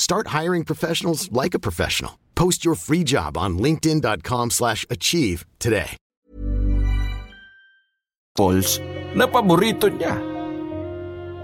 Start 0.00 0.32
hiring 0.32 0.64
professionals 0.64 1.28
like 1.28 1.52
a 1.52 1.60
professional. 1.60 2.16
Post 2.32 2.64
your 2.64 2.72
free 2.72 3.04
job 3.04 3.36
on 3.36 3.60
linkedin.com/achieve 3.60 4.48
slash 4.48 4.88
achieve 4.88 5.44
today. 5.60 6.00
Pauls 8.32 8.80
na 9.12 9.28
paborito 9.28 9.92
niya. 9.92 10.16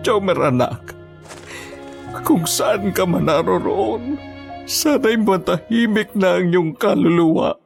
Jomer 0.01 0.41
anak, 0.49 0.97
kung 2.25 2.49
saan 2.49 2.97
ka 2.97 3.05
man 3.05 3.29
naroroon, 3.29 4.17
sana'y 4.65 5.21
matahimik 5.21 6.17
na 6.17 6.41
ang 6.41 6.49
iyong 6.49 6.73
kaluluwa. 6.81 7.61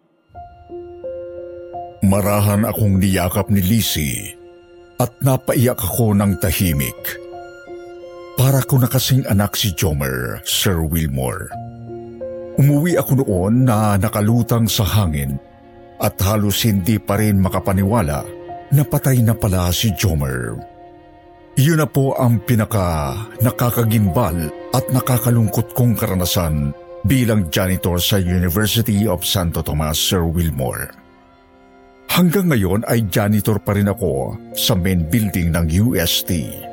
Marahan 2.02 2.66
akong 2.66 2.98
niyakap 2.98 3.46
ni 3.46 3.62
Lizzie 3.62 4.34
at 4.98 5.14
napaiyak 5.22 5.78
ako 5.78 6.18
ng 6.18 6.34
tahimik. 6.42 7.19
Para 8.40 8.64
ko 8.64 8.80
na 8.80 8.88
kasing 8.88 9.28
anak 9.28 9.52
si 9.52 9.76
Jomer, 9.76 10.40
Sir 10.48 10.80
Wilmore. 10.80 11.52
Umuwi 12.56 12.96
ako 12.96 13.20
noon 13.20 13.68
na 13.68 14.00
nakalutang 14.00 14.64
sa 14.64 14.80
hangin 14.80 15.36
at 16.00 16.16
halos 16.24 16.64
hindi 16.64 16.96
pa 16.96 17.20
rin 17.20 17.36
makapaniwala 17.36 18.24
na 18.72 18.82
patay 18.88 19.20
na 19.20 19.36
pala 19.36 19.68
si 19.76 19.92
Jomer. 19.92 20.56
Iyon 21.60 21.84
na 21.84 21.88
po 21.92 22.16
ang 22.16 22.40
pinaka 22.40 23.12
nakakagimbal 23.44 24.48
at 24.72 24.88
nakakalungkot 24.88 25.76
kong 25.76 25.92
karanasan 25.92 26.72
bilang 27.04 27.52
janitor 27.52 28.00
sa 28.00 28.16
University 28.16 29.04
of 29.04 29.20
Santo 29.20 29.60
Tomas, 29.60 30.00
Sir 30.00 30.24
Wilmore. 30.24 30.88
Hanggang 32.08 32.48
ngayon 32.48 32.88
ay 32.88 33.04
janitor 33.04 33.60
pa 33.60 33.76
rin 33.76 33.92
ako 33.92 34.32
sa 34.56 34.72
main 34.72 35.04
building 35.12 35.52
ng 35.52 35.92
UST. 35.92 36.69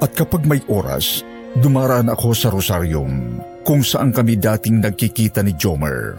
At 0.00 0.16
kapag 0.16 0.48
may 0.48 0.64
oras, 0.72 1.20
dumaraan 1.60 2.08
ako 2.08 2.32
sa 2.32 2.48
Rosarium 2.48 3.36
kung 3.60 3.84
saan 3.84 4.16
kami 4.16 4.40
dating 4.40 4.80
nagkikita 4.80 5.44
ni 5.44 5.52
Jomer. 5.60 6.16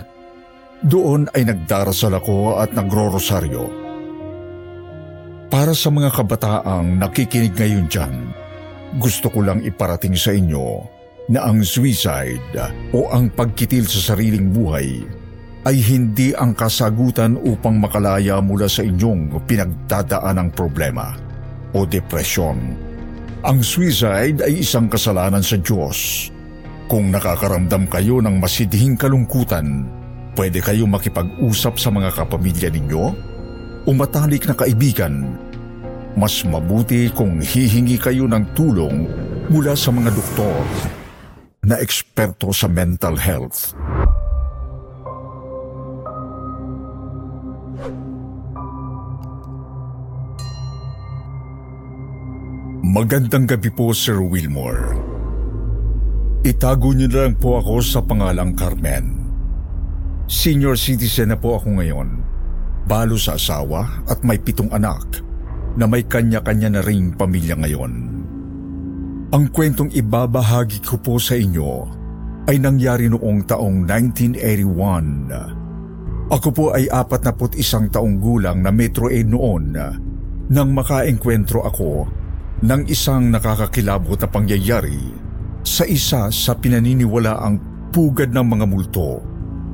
Doon 0.85 1.25
ay 1.33 1.50
nagdarasal 1.50 2.13
ako 2.13 2.61
at 2.61 2.77
nagro-rosaryo. 2.77 3.65
Para 5.50 5.74
sa 5.74 5.89
mga 5.89 6.13
kabataang 6.13 7.01
nakikinig 7.01 7.57
ngayon 7.57 7.85
dyan, 7.89 8.13
gusto 9.01 9.33
ko 9.33 9.41
lang 9.41 9.65
iparating 9.65 10.13
sa 10.13 10.29
inyo 10.31 10.85
na 11.33 11.50
ang 11.50 11.65
suicide 11.65 12.53
o 12.94 13.09
ang 13.09 13.33
pagkitil 13.33 13.89
sa 13.89 14.13
sariling 14.13 14.53
buhay 14.53 15.01
ay 15.65 15.77
hindi 15.77 16.33
ang 16.37 16.53
kasagutan 16.53 17.37
upang 17.37 17.81
makalaya 17.81 18.41
mula 18.41 18.65
sa 18.65 18.81
inyong 18.85 19.41
pinagdadaanang 19.46 20.53
problema 20.53 21.13
o 21.74 21.85
depresyon. 21.85 22.91
Ang 23.42 23.66
suicide 23.66 24.46
ay 24.46 24.62
isang 24.62 24.86
kasalanan 24.86 25.42
sa 25.42 25.58
Diyos. 25.58 26.30
Kung 26.86 27.10
nakakaramdam 27.10 27.90
kayo 27.90 28.22
ng 28.22 28.38
masidhing 28.38 28.94
kalungkutan, 28.94 29.90
pwede 30.38 30.62
kayo 30.62 30.86
makipag-usap 30.86 31.74
sa 31.82 31.90
mga 31.90 32.14
kapamilya 32.14 32.70
ninyo 32.70 33.06
o 33.82 33.90
matalik 33.98 34.46
na 34.46 34.54
kaibigan. 34.54 35.34
Mas 36.14 36.46
mabuti 36.46 37.10
kung 37.10 37.42
hihingi 37.42 37.98
kayo 37.98 38.30
ng 38.30 38.54
tulong 38.54 39.10
mula 39.50 39.74
sa 39.74 39.90
mga 39.90 40.14
doktor 40.14 40.62
na 41.66 41.82
eksperto 41.82 42.54
sa 42.54 42.70
mental 42.70 43.18
health. 43.18 43.74
Magandang 52.81 53.46
gabi 53.46 53.70
po, 53.70 53.94
Sir 53.94 54.17
Wilmore. 54.25 54.98
Itago 56.41 56.98
niyo 56.98 57.13
lang 57.13 57.37
po 57.37 57.61
ako 57.61 57.77
sa 57.77 58.01
pangalang 58.01 58.57
Carmen. 58.57 59.22
Senior 60.25 60.74
citizen 60.74 61.29
na 61.29 61.37
po 61.37 61.61
ako 61.61 61.77
ngayon. 61.77 62.25
Balo 62.89 63.22
sa 63.22 63.37
asawa 63.37 64.01
at 64.09 64.25
may 64.25 64.41
pitong 64.41 64.74
anak 64.74 65.22
na 65.77 65.85
may 65.85 66.09
kanya-kanya 66.09 66.74
na 66.74 66.81
ring 66.81 67.13
pamilya 67.13 67.53
ngayon. 67.61 67.94
Ang 69.29 69.46
kwentong 69.53 69.94
ibabahagi 69.94 70.81
ko 70.81 70.98
po 70.98 71.22
sa 71.22 71.37
inyo 71.37 71.85
ay 72.50 72.57
nangyari 72.57 73.13
noong 73.13 73.46
taong 73.46 73.85
1981. 73.85 76.33
Ako 76.33 76.50
po 76.50 76.74
ay 76.74 76.89
apat 76.89 77.29
na 77.29 77.33
put 77.37 77.53
isang 77.61 77.94
taong 77.94 78.17
gulang 78.17 78.65
na 78.65 78.74
metro 78.74 79.05
aid 79.05 79.29
noon 79.29 79.70
nang 80.50 80.74
makaengkwentro 80.74 81.61
ako 81.61 82.21
ng 82.61 82.85
isang 82.85 83.33
nakakakilabot 83.33 84.21
na 84.21 84.29
pangyayari 84.29 85.01
sa 85.65 85.81
isa 85.81 86.29
sa 86.29 86.53
pinaniniwalaang 86.53 87.57
pugad 87.89 88.29
ng 88.29 88.45
mga 88.45 88.65
multo, 88.69 89.17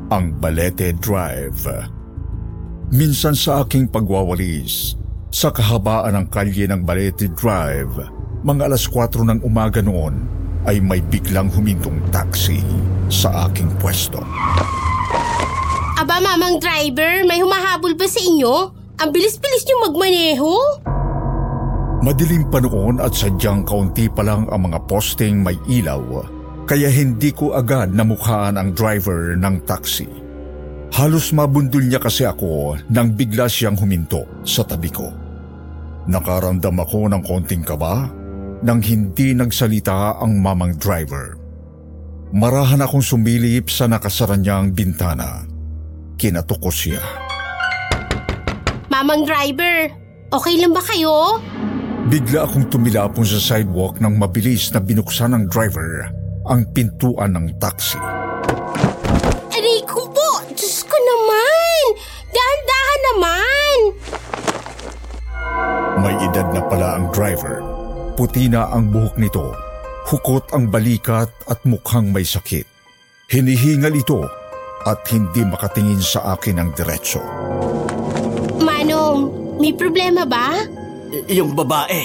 ang 0.07 0.31
Balete 0.39 0.95
Drive. 0.95 1.67
Minsan 2.95 3.35
sa 3.35 3.67
aking 3.67 3.91
pagwawalis, 3.91 4.95
sa 5.27 5.51
kahabaan 5.51 6.15
ng 6.15 6.25
kalye 6.31 6.63
ng 6.71 6.87
Balete 6.87 7.27
Drive, 7.35 8.07
mga 8.47 8.71
alas 8.71 8.87
4 8.87 9.19
ng 9.35 9.39
umaga 9.43 9.83
noon 9.83 10.23
ay 10.63 10.79
may 10.79 11.03
biglang 11.03 11.51
humintong 11.51 11.99
taxi 12.07 12.63
sa 13.11 13.51
aking 13.51 13.67
pwesto. 13.83 14.23
Aba, 15.99 16.23
mamang 16.23 16.63
driver, 16.63 17.27
may 17.27 17.43
humahabol 17.43 17.99
ba 17.99 18.07
sa 18.07 18.23
inyo? 18.23 18.71
Ang 19.03 19.09
bilis-bilis 19.11 19.67
niyo 19.67 19.75
magmaneho. 19.91 20.51
Madilim 21.97 22.45
pa 22.53 22.61
noon 22.61 23.01
at 23.01 23.17
sadyang 23.17 23.65
kaunti 23.65 24.05
pa 24.05 24.21
lang 24.21 24.45
ang 24.53 24.69
mga 24.69 24.85
posting 24.85 25.41
may 25.41 25.57
ilaw, 25.65 26.21
kaya 26.69 26.93
hindi 26.93 27.33
ko 27.33 27.57
agad 27.57 27.89
namukhaan 27.89 28.53
ang 28.53 28.69
driver 28.77 29.33
ng 29.33 29.65
taxi. 29.65 30.05
Halos 30.93 31.33
mabundol 31.33 31.83
niya 31.83 31.97
kasi 31.97 32.23
ako 32.23 32.77
nang 32.93 33.17
bigla 33.17 33.49
siyang 33.49 33.75
huminto 33.75 34.23
sa 34.45 34.61
tabi 34.61 34.93
ko. 34.93 35.09
Nakaramdam 36.07 36.77
ako 36.79 37.11
ng 37.11 37.21
konting 37.25 37.65
kaba 37.65 38.07
nang 38.63 38.79
hindi 38.79 39.33
nagsalita 39.33 40.21
ang 40.21 40.37
mamang 40.39 40.77
driver. 40.79 41.35
Marahan 42.31 42.85
akong 42.85 43.03
sumilip 43.03 43.73
sa 43.73 43.89
nakasara 43.89 44.37
niyang 44.37 44.71
bintana. 44.71 45.43
Kinatok 46.15 46.59
ko 46.61 46.71
siya. 46.71 47.01
Mamang 48.87 49.27
driver, 49.27 49.91
okay 50.31 50.55
lang 50.61 50.71
ba 50.71 50.83
kayo? 50.85 51.41
Bigla 52.07 52.47
akong 52.47 52.71
tumilapon 52.71 53.27
sa 53.27 53.35
sidewalk 53.35 53.99
nang 53.99 54.15
mabilis 54.15 54.71
na 54.71 54.79
binuksan 54.79 55.35
ng 55.35 55.51
driver 55.51 56.07
ang 56.47 56.63
pintuan 56.71 57.35
ng 57.35 57.59
taxi. 57.59 57.99
Aray 59.51 59.83
ko 59.83 60.07
po! 60.07 60.29
Diyos 60.55 60.87
ko 60.87 60.95
naman! 60.95 61.83
Dahan-dahan 62.31 63.01
naman! 63.11 63.77
May 65.99 66.15
edad 66.31 66.47
na 66.55 66.63
pala 66.63 66.95
ang 66.95 67.11
driver. 67.11 67.59
Puti 68.15 68.47
na 68.47 68.71
ang 68.71 68.87
buhok 68.87 69.19
nito. 69.19 69.51
Hukot 70.07 70.55
ang 70.55 70.71
balikat 70.71 71.27
at 71.51 71.59
mukhang 71.67 72.15
may 72.15 72.23
sakit. 72.23 72.63
Hinihingal 73.27 73.91
ito 73.91 74.23
at 74.87 75.03
hindi 75.11 75.43
makatingin 75.43 75.99
sa 75.99 76.39
akin 76.39 76.63
ng 76.63 76.69
diretsyo. 76.71 77.19
Manong, 78.63 79.27
may 79.59 79.75
problema 79.75 80.23
ba? 80.23 80.76
Y- 81.07 81.39
yung 81.39 81.55
babae. 81.55 82.03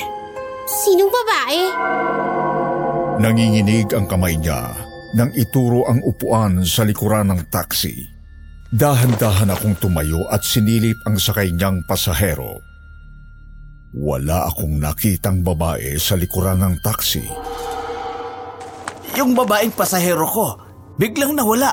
Sinong 0.67 1.11
babae? 1.11 1.61
Nanginginig 3.19 3.91
ang 3.93 4.07
kamay 4.07 4.39
niya 4.39 4.73
nang 5.13 5.31
ituro 5.37 5.85
ang 5.85 6.01
upuan 6.03 6.65
sa 6.65 6.87
likuran 6.87 7.29
ng 7.35 7.41
taxi. 7.53 8.09
Dahan-dahan 8.73 9.53
akong 9.53 9.77
tumayo 9.77 10.25
at 10.33 10.41
sinilip 10.41 10.97
ang 11.05 11.21
sakay 11.21 11.53
niyang 11.53 11.85
pasahero. 11.85 12.57
Wala 13.93 14.49
akong 14.49 14.81
nakitang 14.81 15.45
babae 15.45 16.01
sa 16.01 16.17
likuran 16.17 16.65
ng 16.65 16.75
taxi. 16.81 17.21
Yung 19.13 19.37
babaeng 19.37 19.77
pasahero 19.77 20.25
ko, 20.25 20.47
biglang 20.97 21.37
nawala. 21.37 21.69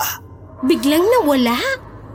Biglang 0.67 1.07
nawala? 1.07 1.55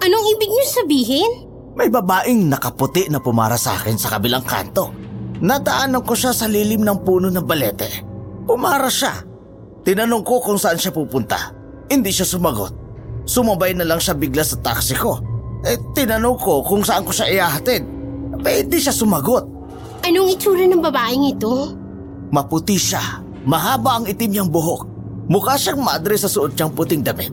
Anong 0.04 0.26
ibig 0.36 0.52
niyo 0.52 0.64
sabihin? 0.68 1.32
May 1.72 1.88
babaeng 1.88 2.52
nakaputi 2.52 3.08
na 3.08 3.24
pumara 3.24 3.56
sa 3.56 3.80
akin 3.80 3.96
sa 3.96 4.12
kabilang 4.12 4.44
kanto. 4.44 5.03
Nadaanan 5.44 6.00
ko 6.00 6.16
siya 6.16 6.32
sa 6.32 6.48
lilim 6.48 6.80
ng 6.80 7.04
puno 7.04 7.28
ng 7.28 7.44
balete. 7.44 8.00
Pumara 8.48 8.88
siya. 8.88 9.12
Tinanong 9.84 10.24
ko 10.24 10.40
kung 10.40 10.56
saan 10.56 10.80
siya 10.80 10.88
pupunta. 10.88 11.52
Hindi 11.92 12.08
siya 12.08 12.24
sumagot. 12.24 12.72
Sumabay 13.28 13.76
na 13.76 13.84
lang 13.84 14.00
siya 14.00 14.16
bigla 14.16 14.40
sa 14.40 14.56
taxi 14.64 14.96
ko. 14.96 15.20
Eh, 15.68 15.76
tinanong 15.92 16.40
ko 16.40 16.64
kung 16.64 16.80
saan 16.80 17.04
ko 17.04 17.12
siya 17.12 17.28
ihahatid. 17.28 17.84
Eh, 18.40 18.64
hindi 18.64 18.80
siya 18.80 18.96
sumagot. 18.96 19.44
Anong 20.00 20.32
itsura 20.32 20.64
ng 20.64 20.80
babaeng 20.80 21.28
ito? 21.28 21.76
Maputi 22.32 22.80
siya. 22.80 23.20
Mahaba 23.44 24.00
ang 24.00 24.08
itim 24.08 24.32
niyang 24.32 24.48
buhok. 24.48 24.88
Mukha 25.28 25.60
siyang 25.60 25.84
madre 25.84 26.16
sa 26.16 26.28
suot 26.28 26.56
niyang 26.56 26.72
puting 26.72 27.04
damit. 27.04 27.32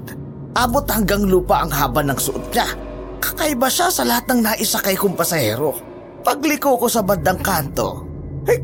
Abot 0.51 0.83
hanggang 0.83 1.23
lupa 1.23 1.63
ang 1.63 1.71
haba 1.71 2.03
ng 2.03 2.19
suot 2.19 2.43
niya. 2.51 2.67
Kakaiba 3.23 3.71
siya 3.71 3.87
sa 3.87 4.03
lahat 4.03 4.27
ng 4.27 4.39
naisakay 4.43 4.99
kong 4.99 5.15
pasahero. 5.15 5.90
Pagliko 6.21 6.77
ko 6.77 6.85
sa 6.85 7.01
bandang 7.01 7.41
kanto, 7.41 8.05
eh, 8.45 8.61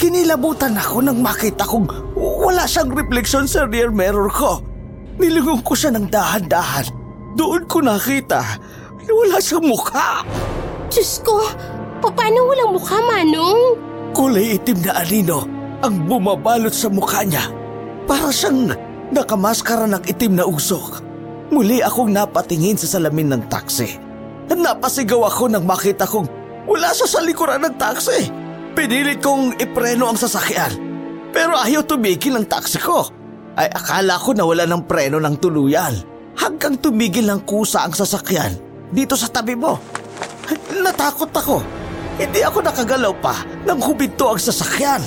kinilabutan 0.00 0.76
ako 0.80 1.04
nang 1.04 1.20
makita 1.20 1.68
kong 1.68 1.84
wala 2.16 2.64
siyang 2.64 2.88
refleksyon 2.88 3.44
sa 3.44 3.68
rear 3.68 3.92
mirror 3.92 4.32
ko. 4.32 4.64
Nilingon 5.20 5.60
ko 5.60 5.76
siya 5.76 5.92
ng 5.92 6.08
dahan-dahan. 6.08 6.88
Doon 7.36 7.68
ko 7.68 7.84
nakita 7.84 8.40
na 9.04 9.12
wala 9.12 9.36
siyang 9.36 9.68
mukha. 9.68 10.24
Diyos 10.88 11.20
ko, 11.20 11.44
paano 12.00 12.38
walang 12.48 12.72
mukha, 12.72 12.96
Manong? 13.04 13.60
Kulay 14.16 14.56
itim 14.56 14.80
na 14.80 14.96
anino 14.96 15.44
ang 15.84 16.08
bumabalot 16.08 16.72
sa 16.72 16.88
mukha 16.88 17.28
niya. 17.28 17.44
Para 18.08 18.32
siyang 18.32 18.72
nakamaskara 19.12 19.84
ng 19.84 20.04
itim 20.08 20.40
na 20.40 20.48
usok. 20.48 21.04
Muli 21.52 21.84
akong 21.84 22.10
napatingin 22.10 22.80
sa 22.80 22.96
salamin 22.96 23.36
ng 23.36 23.42
taxi. 23.52 24.00
Napasigaw 24.48 25.28
ako 25.28 25.52
nang 25.52 25.68
makita 25.68 26.08
kong 26.08 26.45
wala 26.66 26.90
siya 26.92 27.08
sa 27.08 27.20
likuran 27.22 27.62
ng 27.62 27.74
taxi. 27.78 28.28
Pinilit 28.76 29.24
kong 29.24 29.56
ipreno 29.56 30.10
ang 30.10 30.18
sasakyan. 30.20 30.74
Pero 31.32 31.56
ayaw 31.56 31.86
tumigil 31.86 32.36
ang 32.36 32.44
taxi 32.44 32.76
ko 32.76 33.08
ay 33.56 33.72
akala 33.72 34.20
ko 34.20 34.36
na 34.36 34.44
wala 34.44 34.68
ng 34.68 34.84
preno 34.84 35.16
ng 35.16 35.36
tuluyan 35.40 35.96
hanggang 36.36 36.76
tumigil 36.76 37.24
ng 37.24 37.48
kusa 37.48 37.88
ang 37.88 37.96
sasakyan 37.96 38.52
dito 38.92 39.16
sa 39.16 39.32
tabi 39.32 39.56
mo. 39.56 39.80
Natakot 40.76 41.32
ako. 41.32 41.64
Hindi 42.16 42.40
ako 42.40 42.64
nakagalaw 42.64 43.12
pa 43.20 43.44
nang 43.64 43.80
huminto 43.80 44.32
ang 44.32 44.40
sasakyan. 44.40 45.00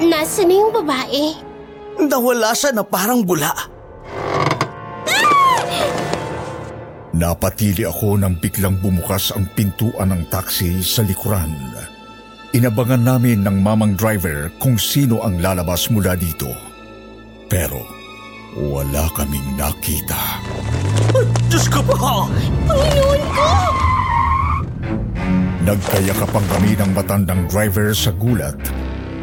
Nasaan 0.00 0.48
na 0.48 0.54
yung 0.54 0.72
babae? 0.72 1.24
Nawala 2.00 2.56
siya 2.56 2.72
na 2.72 2.82
parang 2.82 3.22
bula. 3.22 3.52
Napatili 7.20 7.84
ako 7.84 8.16
nang 8.16 8.40
biglang 8.40 8.80
bumukas 8.80 9.28
ang 9.36 9.44
pintuan 9.52 10.08
ng 10.08 10.32
taxi 10.32 10.80
sa 10.80 11.04
likuran. 11.04 11.52
Inabangan 12.56 13.04
namin 13.04 13.44
ng 13.44 13.60
mamang 13.60 13.92
driver 13.92 14.48
kung 14.56 14.80
sino 14.80 15.20
ang 15.20 15.36
lalabas 15.36 15.92
mula 15.92 16.16
dito. 16.16 16.48
Pero 17.44 17.84
wala 18.56 19.04
kaming 19.12 19.52
nakita. 19.60 20.40
Diyos 21.52 21.68
ko 21.68 21.84
po! 21.84 22.24
Panginoon 22.64 23.22
ko! 23.36 23.50
Nagkayakapang 25.68 26.46
kami 26.56 26.72
ng 26.72 26.90
matandang 26.96 27.44
driver 27.52 27.92
sa 27.92 28.16
gulat 28.16 28.56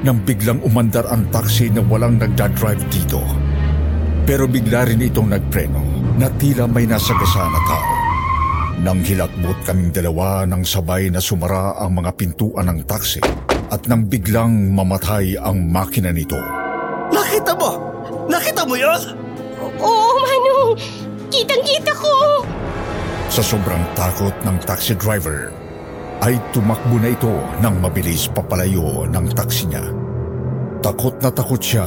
nang 0.06 0.22
biglang 0.22 0.62
umandar 0.62 1.10
ang 1.10 1.26
taxi 1.34 1.74
na 1.74 1.82
walang 1.82 2.22
nagdadrive 2.22 2.86
dito. 2.94 3.26
Pero 4.30 4.46
bigla 4.46 4.86
rin 4.86 5.02
itong 5.02 5.34
nagpreno 5.34 5.97
na 6.18 6.28
tila 6.42 6.66
may 6.66 6.90
nasagasa 6.90 7.46
na 7.46 7.62
tao. 7.70 7.94
Nang 8.82 9.02
hilakbot 9.02 9.58
kaming 9.66 9.94
dalawa 9.94 10.46
nang 10.46 10.66
sabay 10.66 11.10
na 11.14 11.22
sumara 11.22 11.78
ang 11.78 11.98
mga 11.98 12.12
pintuan 12.18 12.70
ng 12.70 12.86
taxi 12.86 13.22
at 13.70 13.86
nang 13.86 14.06
biglang 14.06 14.74
mamatay 14.74 15.38
ang 15.38 15.70
makina 15.70 16.10
nito. 16.10 16.38
Nakita 17.14 17.54
mo! 17.58 17.72
Nakita 18.28 18.62
mo 18.66 18.76
yun? 18.78 19.02
Oo, 19.82 20.14
Manong! 20.22 20.78
Kitang-kita 21.30 21.94
ko! 21.94 22.14
Sa 23.30 23.42
sobrang 23.46 23.82
takot 23.94 24.34
ng 24.46 24.58
taxi 24.66 24.98
driver, 24.98 25.54
ay 26.26 26.38
tumakbo 26.50 26.98
na 26.98 27.14
ito 27.14 27.34
nang 27.62 27.78
mabilis 27.78 28.26
papalayo 28.34 29.06
ng 29.06 29.26
taxi 29.38 29.70
niya. 29.70 29.86
Takot 30.82 31.14
na 31.22 31.30
takot 31.30 31.62
siya. 31.62 31.86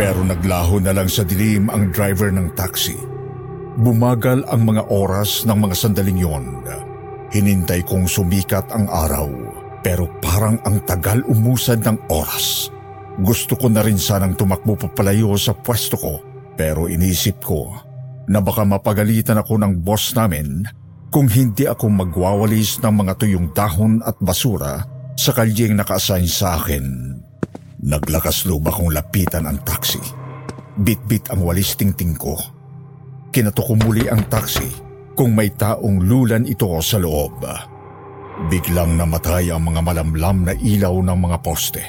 Pero 0.00 0.24
naglaho 0.24 0.80
na 0.80 0.96
lang 0.96 1.12
sa 1.12 1.28
dilim 1.28 1.68
ang 1.68 1.92
driver 1.92 2.32
ng 2.32 2.56
taxi. 2.56 2.96
Bumagal 3.84 4.48
ang 4.48 4.64
mga 4.64 4.88
oras 4.88 5.44
ng 5.44 5.52
mga 5.60 5.76
sandaling 5.76 6.16
yon. 6.24 6.64
Hinintay 7.28 7.84
kong 7.84 8.08
sumikat 8.08 8.64
ang 8.72 8.88
araw, 8.88 9.28
pero 9.84 10.08
parang 10.24 10.56
ang 10.64 10.80
tagal 10.88 11.20
umusad 11.28 11.84
ng 11.84 12.08
oras. 12.08 12.72
Gusto 13.20 13.60
ko 13.60 13.68
na 13.68 13.84
rin 13.84 14.00
sanang 14.00 14.40
tumakbo 14.40 14.72
papalayo 14.72 15.36
sa 15.36 15.52
pwesto 15.52 16.00
ko, 16.00 16.24
pero 16.56 16.88
inisip 16.88 17.44
ko 17.44 17.68
na 18.24 18.40
baka 18.40 18.64
mapagalitan 18.64 19.36
ako 19.36 19.60
ng 19.60 19.84
boss 19.84 20.16
namin 20.16 20.64
kung 21.12 21.28
hindi 21.28 21.68
ako 21.68 21.92
magwawalis 21.92 22.80
ng 22.80 23.04
mga 23.04 23.12
tuyong 23.20 23.52
dahon 23.52 24.00
at 24.00 24.16
basura 24.16 24.80
sa 25.12 25.36
kalyeng 25.36 25.76
naka-assign 25.76 26.24
sa 26.24 26.56
akin. 26.56 26.88
Naglakas 27.80 28.44
loob 28.44 28.68
akong 28.68 28.92
lapitan 28.92 29.48
ang 29.48 29.64
taxi. 29.64 30.00
Bit-bit 30.76 31.32
ang 31.32 31.40
walis 31.40 31.80
tingting 31.80 32.12
ko. 32.12 32.36
Kinato 33.32 33.64
ko 33.64 33.72
muli 33.80 34.04
ang 34.04 34.28
taxi 34.28 34.68
kung 35.16 35.32
may 35.32 35.48
taong 35.56 36.04
lulan 36.04 36.44
ito 36.44 36.68
sa 36.84 37.00
loob. 37.00 37.40
Biglang 38.52 39.00
namatay 39.00 39.48
ang 39.48 39.64
mga 39.64 39.80
malamlam 39.80 40.44
na 40.44 40.52
ilaw 40.52 40.92
ng 40.92 41.18
mga 41.24 41.38
poste. 41.40 41.84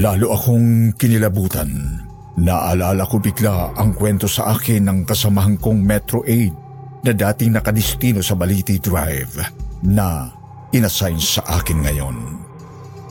Lalo 0.00 0.32
akong 0.32 0.96
kinilabutan. 0.96 2.00
Naalala 2.40 3.04
ko 3.04 3.20
bigla 3.20 3.76
ang 3.76 3.92
kwento 3.92 4.24
sa 4.24 4.56
akin 4.56 4.88
ng 4.88 4.98
kasamahan 5.04 5.60
kong 5.60 5.84
Metro 5.84 6.24
Aid 6.24 6.56
na 7.04 7.12
dating 7.12 7.52
nakadistino 7.52 8.24
sa 8.24 8.32
Baliti 8.32 8.80
Drive 8.80 9.36
na 9.84 10.32
inassign 10.72 11.20
sa 11.20 11.44
akin 11.60 11.78
ngayon. 11.84 12.16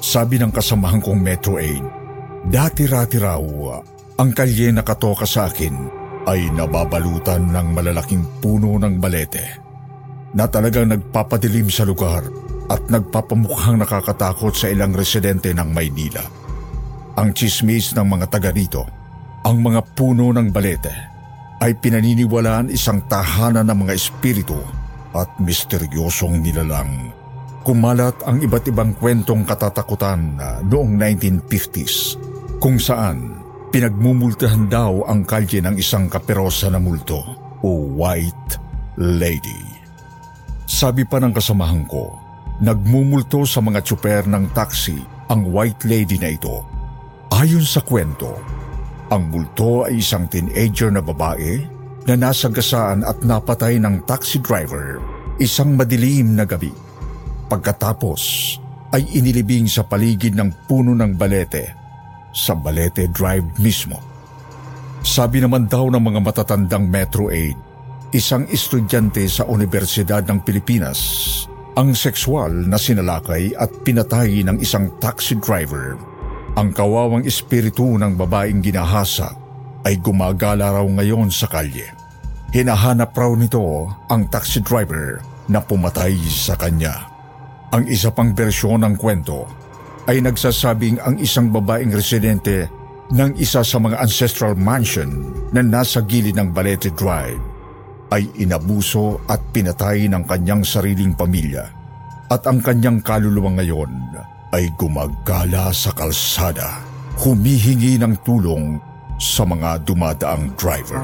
Sabi 0.01 0.41
ng 0.41 0.49
kasamahan 0.49 0.97
kong 0.97 1.21
Metro 1.21 1.61
Aid, 1.61 1.85
dati-rati 2.49 3.21
raw 3.21 3.37
ang 4.17 4.33
kalye 4.33 4.73
na 4.73 4.81
katoka 4.81 5.29
sa 5.29 5.45
akin 5.45 5.73
ay 6.25 6.49
nababalutan 6.53 7.53
ng 7.53 7.67
malalaking 7.77 8.25
puno 8.41 8.81
ng 8.81 8.97
balete 8.97 9.45
na 10.33 10.49
talagang 10.49 10.89
nagpapadilim 10.89 11.69
sa 11.69 11.85
lugar 11.85 12.25
at 12.69 12.81
nagpapamukhang 12.89 13.77
nakakatakot 13.77 14.57
sa 14.57 14.73
ilang 14.73 14.89
residente 14.89 15.53
ng 15.53 15.69
Maynila. 15.69 16.25
Ang 17.21 17.37
chismis 17.37 17.93
ng 17.93 18.05
mga 18.05 18.25
taga 18.29 18.49
rito, 18.49 18.81
ang 19.45 19.61
mga 19.61 19.85
puno 19.93 20.33
ng 20.33 20.49
balete 20.49 20.93
ay 21.61 21.77
pinaniniwalaan 21.77 22.73
isang 22.73 23.05
tahanan 23.05 23.69
ng 23.69 23.85
mga 23.85 23.93
espiritu 23.93 24.57
at 25.13 25.29
misteryosong 25.37 26.41
nilalang. 26.41 27.20
Kumalat 27.61 28.25
ang 28.25 28.41
iba't 28.41 28.65
ibang 28.73 28.97
kwentong 28.97 29.45
katatakutan 29.45 30.33
noong 30.65 30.97
1950s 30.97 32.17
kung 32.57 32.81
saan 32.81 33.37
pinagmumultahan 33.69 34.65
daw 34.65 35.05
ang 35.05 35.21
kalye 35.21 35.61
ng 35.61 35.77
isang 35.77 36.09
kaperosa 36.09 36.73
na 36.73 36.81
multo 36.81 37.21
o 37.61 37.69
white 37.93 38.57
lady. 38.97 39.61
Sabi 40.65 41.05
pa 41.05 41.21
ng 41.21 41.37
kasamahan 41.37 41.85
ko, 41.85 42.17
nagmumulto 42.65 43.45
sa 43.45 43.61
mga 43.61 43.85
tsuper 43.85 44.25
ng 44.25 44.49
taxi 44.57 44.97
ang 45.29 45.45
white 45.53 45.85
lady 45.85 46.17
na 46.17 46.33
ito. 46.33 46.65
Ayon 47.31 47.63
sa 47.63 47.85
kwento, 47.85 48.41
Ang 49.11 49.27
multo 49.27 49.83
ay 49.83 49.99
isang 49.99 50.23
teenager 50.31 50.87
na 50.87 51.03
babae 51.03 51.59
na 52.07 52.15
nasagasaan 52.15 53.03
at 53.03 53.19
napatay 53.27 53.75
ng 53.75 54.07
taxi 54.07 54.39
driver 54.39 55.03
isang 55.35 55.75
madilim 55.75 56.37
na 56.37 56.47
gabi. 56.47 56.71
Pagkatapos 57.51 58.21
ay 58.95 59.11
inilibing 59.19 59.67
sa 59.67 59.83
paligid 59.83 60.39
ng 60.39 60.71
puno 60.71 60.95
ng 60.95 61.19
balete 61.19 61.75
sa 62.31 62.55
Balete 62.55 63.11
Drive 63.11 63.59
mismo. 63.59 63.99
Sabi 65.03 65.43
naman 65.43 65.67
daw 65.67 65.91
ng 65.91 65.99
mga 65.99 66.19
matatandang 66.23 66.87
Metro 66.87 67.27
Aid, 67.27 67.59
isang 68.15 68.47
estudyante 68.47 69.27
sa 69.27 69.43
Universidad 69.51 70.23
ng 70.23 70.39
Pilipinas 70.47 70.99
ang 71.75 71.91
sexual 71.91 72.51
na 72.71 72.79
sinalakay 72.79 73.51
at 73.59 73.67
pinatay 73.83 74.47
ng 74.47 74.63
isang 74.63 74.87
taxi 75.03 75.35
driver. 75.35 75.99
Ang 76.55 76.71
kawawang 76.71 77.27
espiritu 77.27 77.99
ng 77.99 78.15
babaeng 78.15 78.63
ginahasa 78.63 79.27
ay 79.83 79.99
gumagala 79.99 80.71
raw 80.71 80.87
ngayon 80.87 81.27
sa 81.27 81.51
kalye. 81.51 81.91
Hinahanap 82.55 83.11
raw 83.11 83.35
nito 83.35 83.91
ang 84.07 84.31
taxi 84.31 84.63
driver 84.63 85.19
na 85.51 85.59
pumatay 85.59 86.15
sa 86.31 86.55
kanya. 86.55 87.10
Ang 87.71 87.87
isa 87.87 88.11
pang 88.11 88.35
bersyon 88.35 88.83
ng 88.83 88.99
kwento 88.99 89.47
ay 90.03 90.19
nagsasabing 90.19 90.99
ang 90.99 91.15
isang 91.23 91.55
babaeng 91.55 91.95
residente 91.95 92.67
ng 93.15 93.39
isa 93.39 93.63
sa 93.63 93.79
mga 93.79 93.95
ancestral 93.95 94.59
mansion 94.59 95.31
na 95.55 95.63
nasa 95.63 96.03
gilid 96.03 96.35
ng 96.35 96.51
Balete 96.51 96.91
Drive 96.91 97.39
ay 98.11 98.27
inabuso 98.43 99.23
at 99.23 99.39
pinatay 99.55 100.11
ng 100.11 100.27
kanyang 100.27 100.67
sariling 100.67 101.15
pamilya 101.15 101.63
at 102.27 102.43
ang 102.43 102.59
kanyang 102.59 102.99
kaluluwa 102.99 103.55
ngayon 103.55 104.19
ay 104.51 104.67
gumagala 104.75 105.71
sa 105.71 105.95
kalsada, 105.95 106.83
humihingi 107.23 107.95
ng 107.95 108.19
tulong 108.27 108.83
sa 109.15 109.47
mga 109.47 109.79
dumadaang 109.87 110.51
driver. 110.59 110.99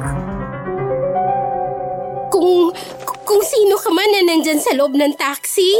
Kung, 2.27 2.75
kung 3.23 3.43
sino 3.47 3.79
ka 3.79 3.87
man 3.87 4.09
na 4.11 4.21
nandyan 4.27 4.59
sa 4.59 4.75
loob 4.75 4.99
ng 4.99 5.15
taxi, 5.15 5.71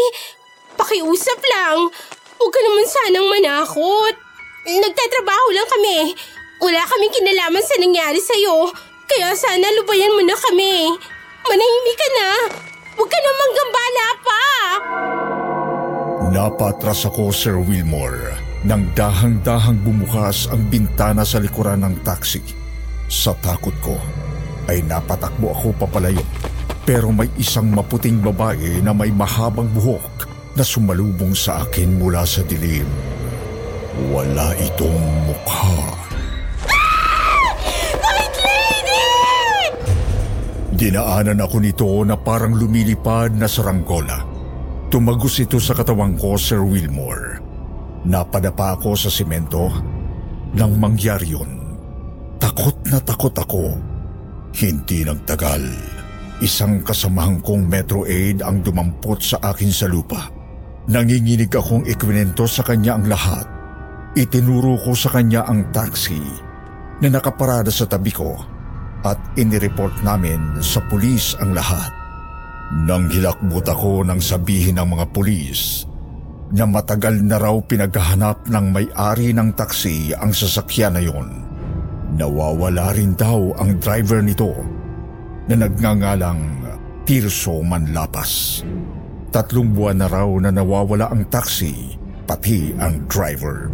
pakiusap 0.78 1.40
lang. 1.42 1.90
Huwag 2.38 2.52
ka 2.54 2.60
naman 2.62 2.86
sanang 2.86 3.28
manakot. 3.28 4.16
Nagtatrabaho 4.64 5.48
lang 5.52 5.68
kami. 5.68 6.00
Wala 6.62 6.82
kaming 6.86 7.14
kinalaman 7.18 7.66
sa 7.66 7.76
nangyari 7.82 8.22
sa'yo. 8.22 8.70
Kaya 9.10 9.34
sana 9.34 9.66
lubayan 9.82 10.14
mo 10.14 10.22
na 10.22 10.38
kami. 10.38 10.94
Manahimik 11.50 11.98
ka 11.98 12.10
na. 12.14 12.30
Huwag 12.94 13.10
ka 13.10 13.20
namang 13.20 13.54
gambala 13.58 14.08
pa. 14.22 14.44
Napatras 16.28 17.08
ako, 17.08 17.32
Sir 17.32 17.58
Wilmore, 17.58 18.36
nang 18.68 18.86
dahang-dahang 18.94 19.80
bumukas 19.82 20.46
ang 20.52 20.68
bintana 20.68 21.24
sa 21.24 21.40
likuran 21.42 21.82
ng 21.82 22.04
taxi. 22.04 22.44
Sa 23.08 23.32
takot 23.40 23.74
ko, 23.80 23.96
ay 24.68 24.84
napatakbo 24.84 25.56
ako 25.56 25.72
papalayo. 25.80 26.22
Pero 26.84 27.10
may 27.16 27.32
isang 27.40 27.72
maputing 27.72 28.20
babae 28.20 28.84
na 28.84 28.92
may 28.92 29.10
mahabang 29.10 29.72
buhok 29.72 30.37
na 30.58 30.66
sumalubong 30.66 31.38
sa 31.38 31.62
akin 31.62 32.02
mula 32.02 32.26
sa 32.26 32.42
dilim. 32.42 32.90
Wala 34.10 34.58
itong 34.58 35.30
mukha. 35.30 35.94
White 38.02 38.40
Lady! 38.42 39.06
Dinaanan 40.74 41.46
ako 41.46 41.58
nito 41.62 41.90
na 42.02 42.18
parang 42.18 42.58
lumilipad 42.58 43.38
na 43.38 43.46
saranggola. 43.46 44.26
Tumagos 44.90 45.38
ito 45.38 45.62
sa 45.62 45.78
katawang 45.78 46.18
ko, 46.18 46.34
Sir 46.42 46.66
Wilmore. 46.66 47.38
Napadapa 48.10 48.82
ako 48.82 48.98
sa 48.98 49.14
simento. 49.14 49.70
Nang 50.58 50.74
mangyari 50.82 51.38
yun, 51.38 51.78
takot 52.42 52.74
na 52.90 52.98
takot 52.98 53.36
ako. 53.36 53.78
Hindi 54.58 55.06
nagtagal. 55.06 55.62
Isang 56.42 56.82
kasamahan 56.82 57.46
kong 57.46 57.66
Metro 57.68 58.06
Aid 58.06 58.42
ang 58.42 58.66
dumampot 58.66 59.22
sa 59.22 59.38
akin 59.42 59.70
sa 59.70 59.90
lupa. 59.90 60.37
Nanginginig 60.88 61.52
akong 61.52 61.84
ikwinento 61.84 62.48
sa 62.48 62.64
kanya 62.64 62.96
ang 62.96 63.12
lahat. 63.12 63.44
Itinuro 64.16 64.80
ko 64.80 64.96
sa 64.96 65.12
kanya 65.12 65.44
ang 65.44 65.68
taxi 65.76 66.24
na 67.04 67.12
nakaparada 67.12 67.68
sa 67.68 67.84
tabi 67.84 68.10
ko 68.16 68.40
at 69.04 69.20
inireport 69.36 70.00
namin 70.02 70.64
sa 70.64 70.80
pulis 70.88 71.36
ang 71.44 71.52
lahat. 71.52 71.92
Nang 72.88 73.12
hilakbot 73.12 73.68
ako 73.68 74.08
nang 74.08 74.24
sabihin 74.24 74.80
ng 74.80 74.88
mga 74.96 75.06
pulis 75.12 75.84
na 76.56 76.64
matagal 76.64 77.20
na 77.20 77.36
raw 77.36 77.56
pinaghahanap 77.60 78.48
ng 78.48 78.66
may-ari 78.72 79.36
ng 79.36 79.60
taxi 79.60 80.16
ang 80.16 80.32
sasakyan 80.32 80.96
na 80.96 81.04
yon. 81.04 81.28
Nawawala 82.16 82.96
rin 82.96 83.12
daw 83.12 83.52
ang 83.60 83.76
driver 83.84 84.24
nito 84.24 84.56
na 85.52 85.68
nagngangalang 85.68 86.64
Tirso 87.04 87.60
Manlapas. 87.60 88.64
Tatlong 89.28 89.76
buwan 89.76 90.00
na 90.00 90.08
raw 90.08 90.30
na 90.40 90.50
nawawala 90.50 91.12
ang 91.12 91.28
taxi, 91.28 92.00
pati 92.24 92.72
ang 92.80 93.04
driver. 93.12 93.68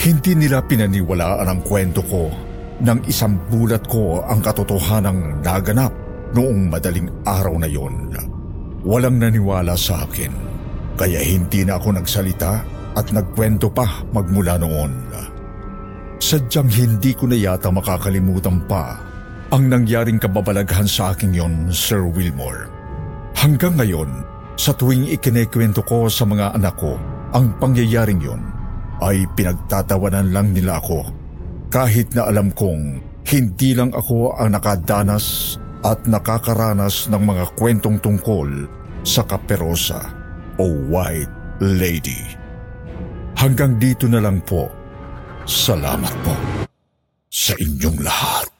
Hindi 0.00 0.32
nila 0.36 0.64
pinaniwalaan 0.64 1.48
ang 1.48 1.60
kwento 1.64 2.00
ko 2.04 2.28
nang 2.80 3.04
isang 3.04 3.36
bulat 3.52 3.84
ko 3.88 4.24
ang 4.24 4.40
katotohanang 4.40 5.44
naganap 5.44 5.92
noong 6.32 6.72
madaling 6.72 7.08
araw 7.28 7.56
na 7.60 7.68
yon. 7.68 8.12
Walang 8.80 9.20
naniwala 9.20 9.76
sa 9.76 10.08
akin, 10.08 10.32
kaya 10.96 11.20
hindi 11.20 11.68
na 11.68 11.76
ako 11.76 12.00
nagsalita 12.00 12.64
at 12.96 13.06
nagkwento 13.12 13.68
pa 13.68 14.04
magmula 14.12 14.56
noon. 14.56 14.92
Sadyang 16.20 16.68
hindi 16.68 17.16
ko 17.16 17.28
na 17.28 17.36
yata 17.36 17.72
makakalimutan 17.72 18.60
pa 18.68 19.00
ang 19.50 19.66
nangyaring 19.66 20.20
kababalaghan 20.20 20.86
sa 20.86 21.12
akin 21.12 21.32
yon, 21.32 21.54
Sir 21.72 22.06
Wilmore. 22.06 22.70
Hanggang 23.34 23.74
ngayon, 23.76 24.08
sa 24.60 24.76
tuwing 24.76 25.08
ikinekwento 25.08 25.80
ko 25.88 26.12
sa 26.12 26.28
mga 26.28 26.52
anak 26.52 26.76
ko 26.76 27.00
ang 27.32 27.56
pangyayaring 27.56 28.20
yon, 28.20 28.44
ay 29.00 29.24
pinagtatawanan 29.32 30.28
lang 30.28 30.52
nila 30.52 30.76
ako 30.76 31.08
kahit 31.72 32.12
na 32.12 32.28
alam 32.28 32.52
kong 32.52 33.00
hindi 33.24 33.72
lang 33.72 33.88
ako 33.96 34.36
ang 34.36 34.52
nakadanas 34.52 35.56
at 35.80 36.04
nakakaranas 36.04 37.08
ng 37.08 37.22
mga 37.24 37.44
kwentong 37.56 37.96
tungkol 38.04 38.68
sa 39.00 39.24
kaperosa 39.24 40.12
o 40.60 40.68
white 40.92 41.32
lady. 41.64 42.20
Hanggang 43.40 43.80
dito 43.80 44.04
na 44.04 44.20
lang 44.20 44.44
po. 44.44 44.68
Salamat 45.48 46.12
po 46.20 46.36
sa 47.32 47.56
inyong 47.56 47.98
lahat. 48.04 48.59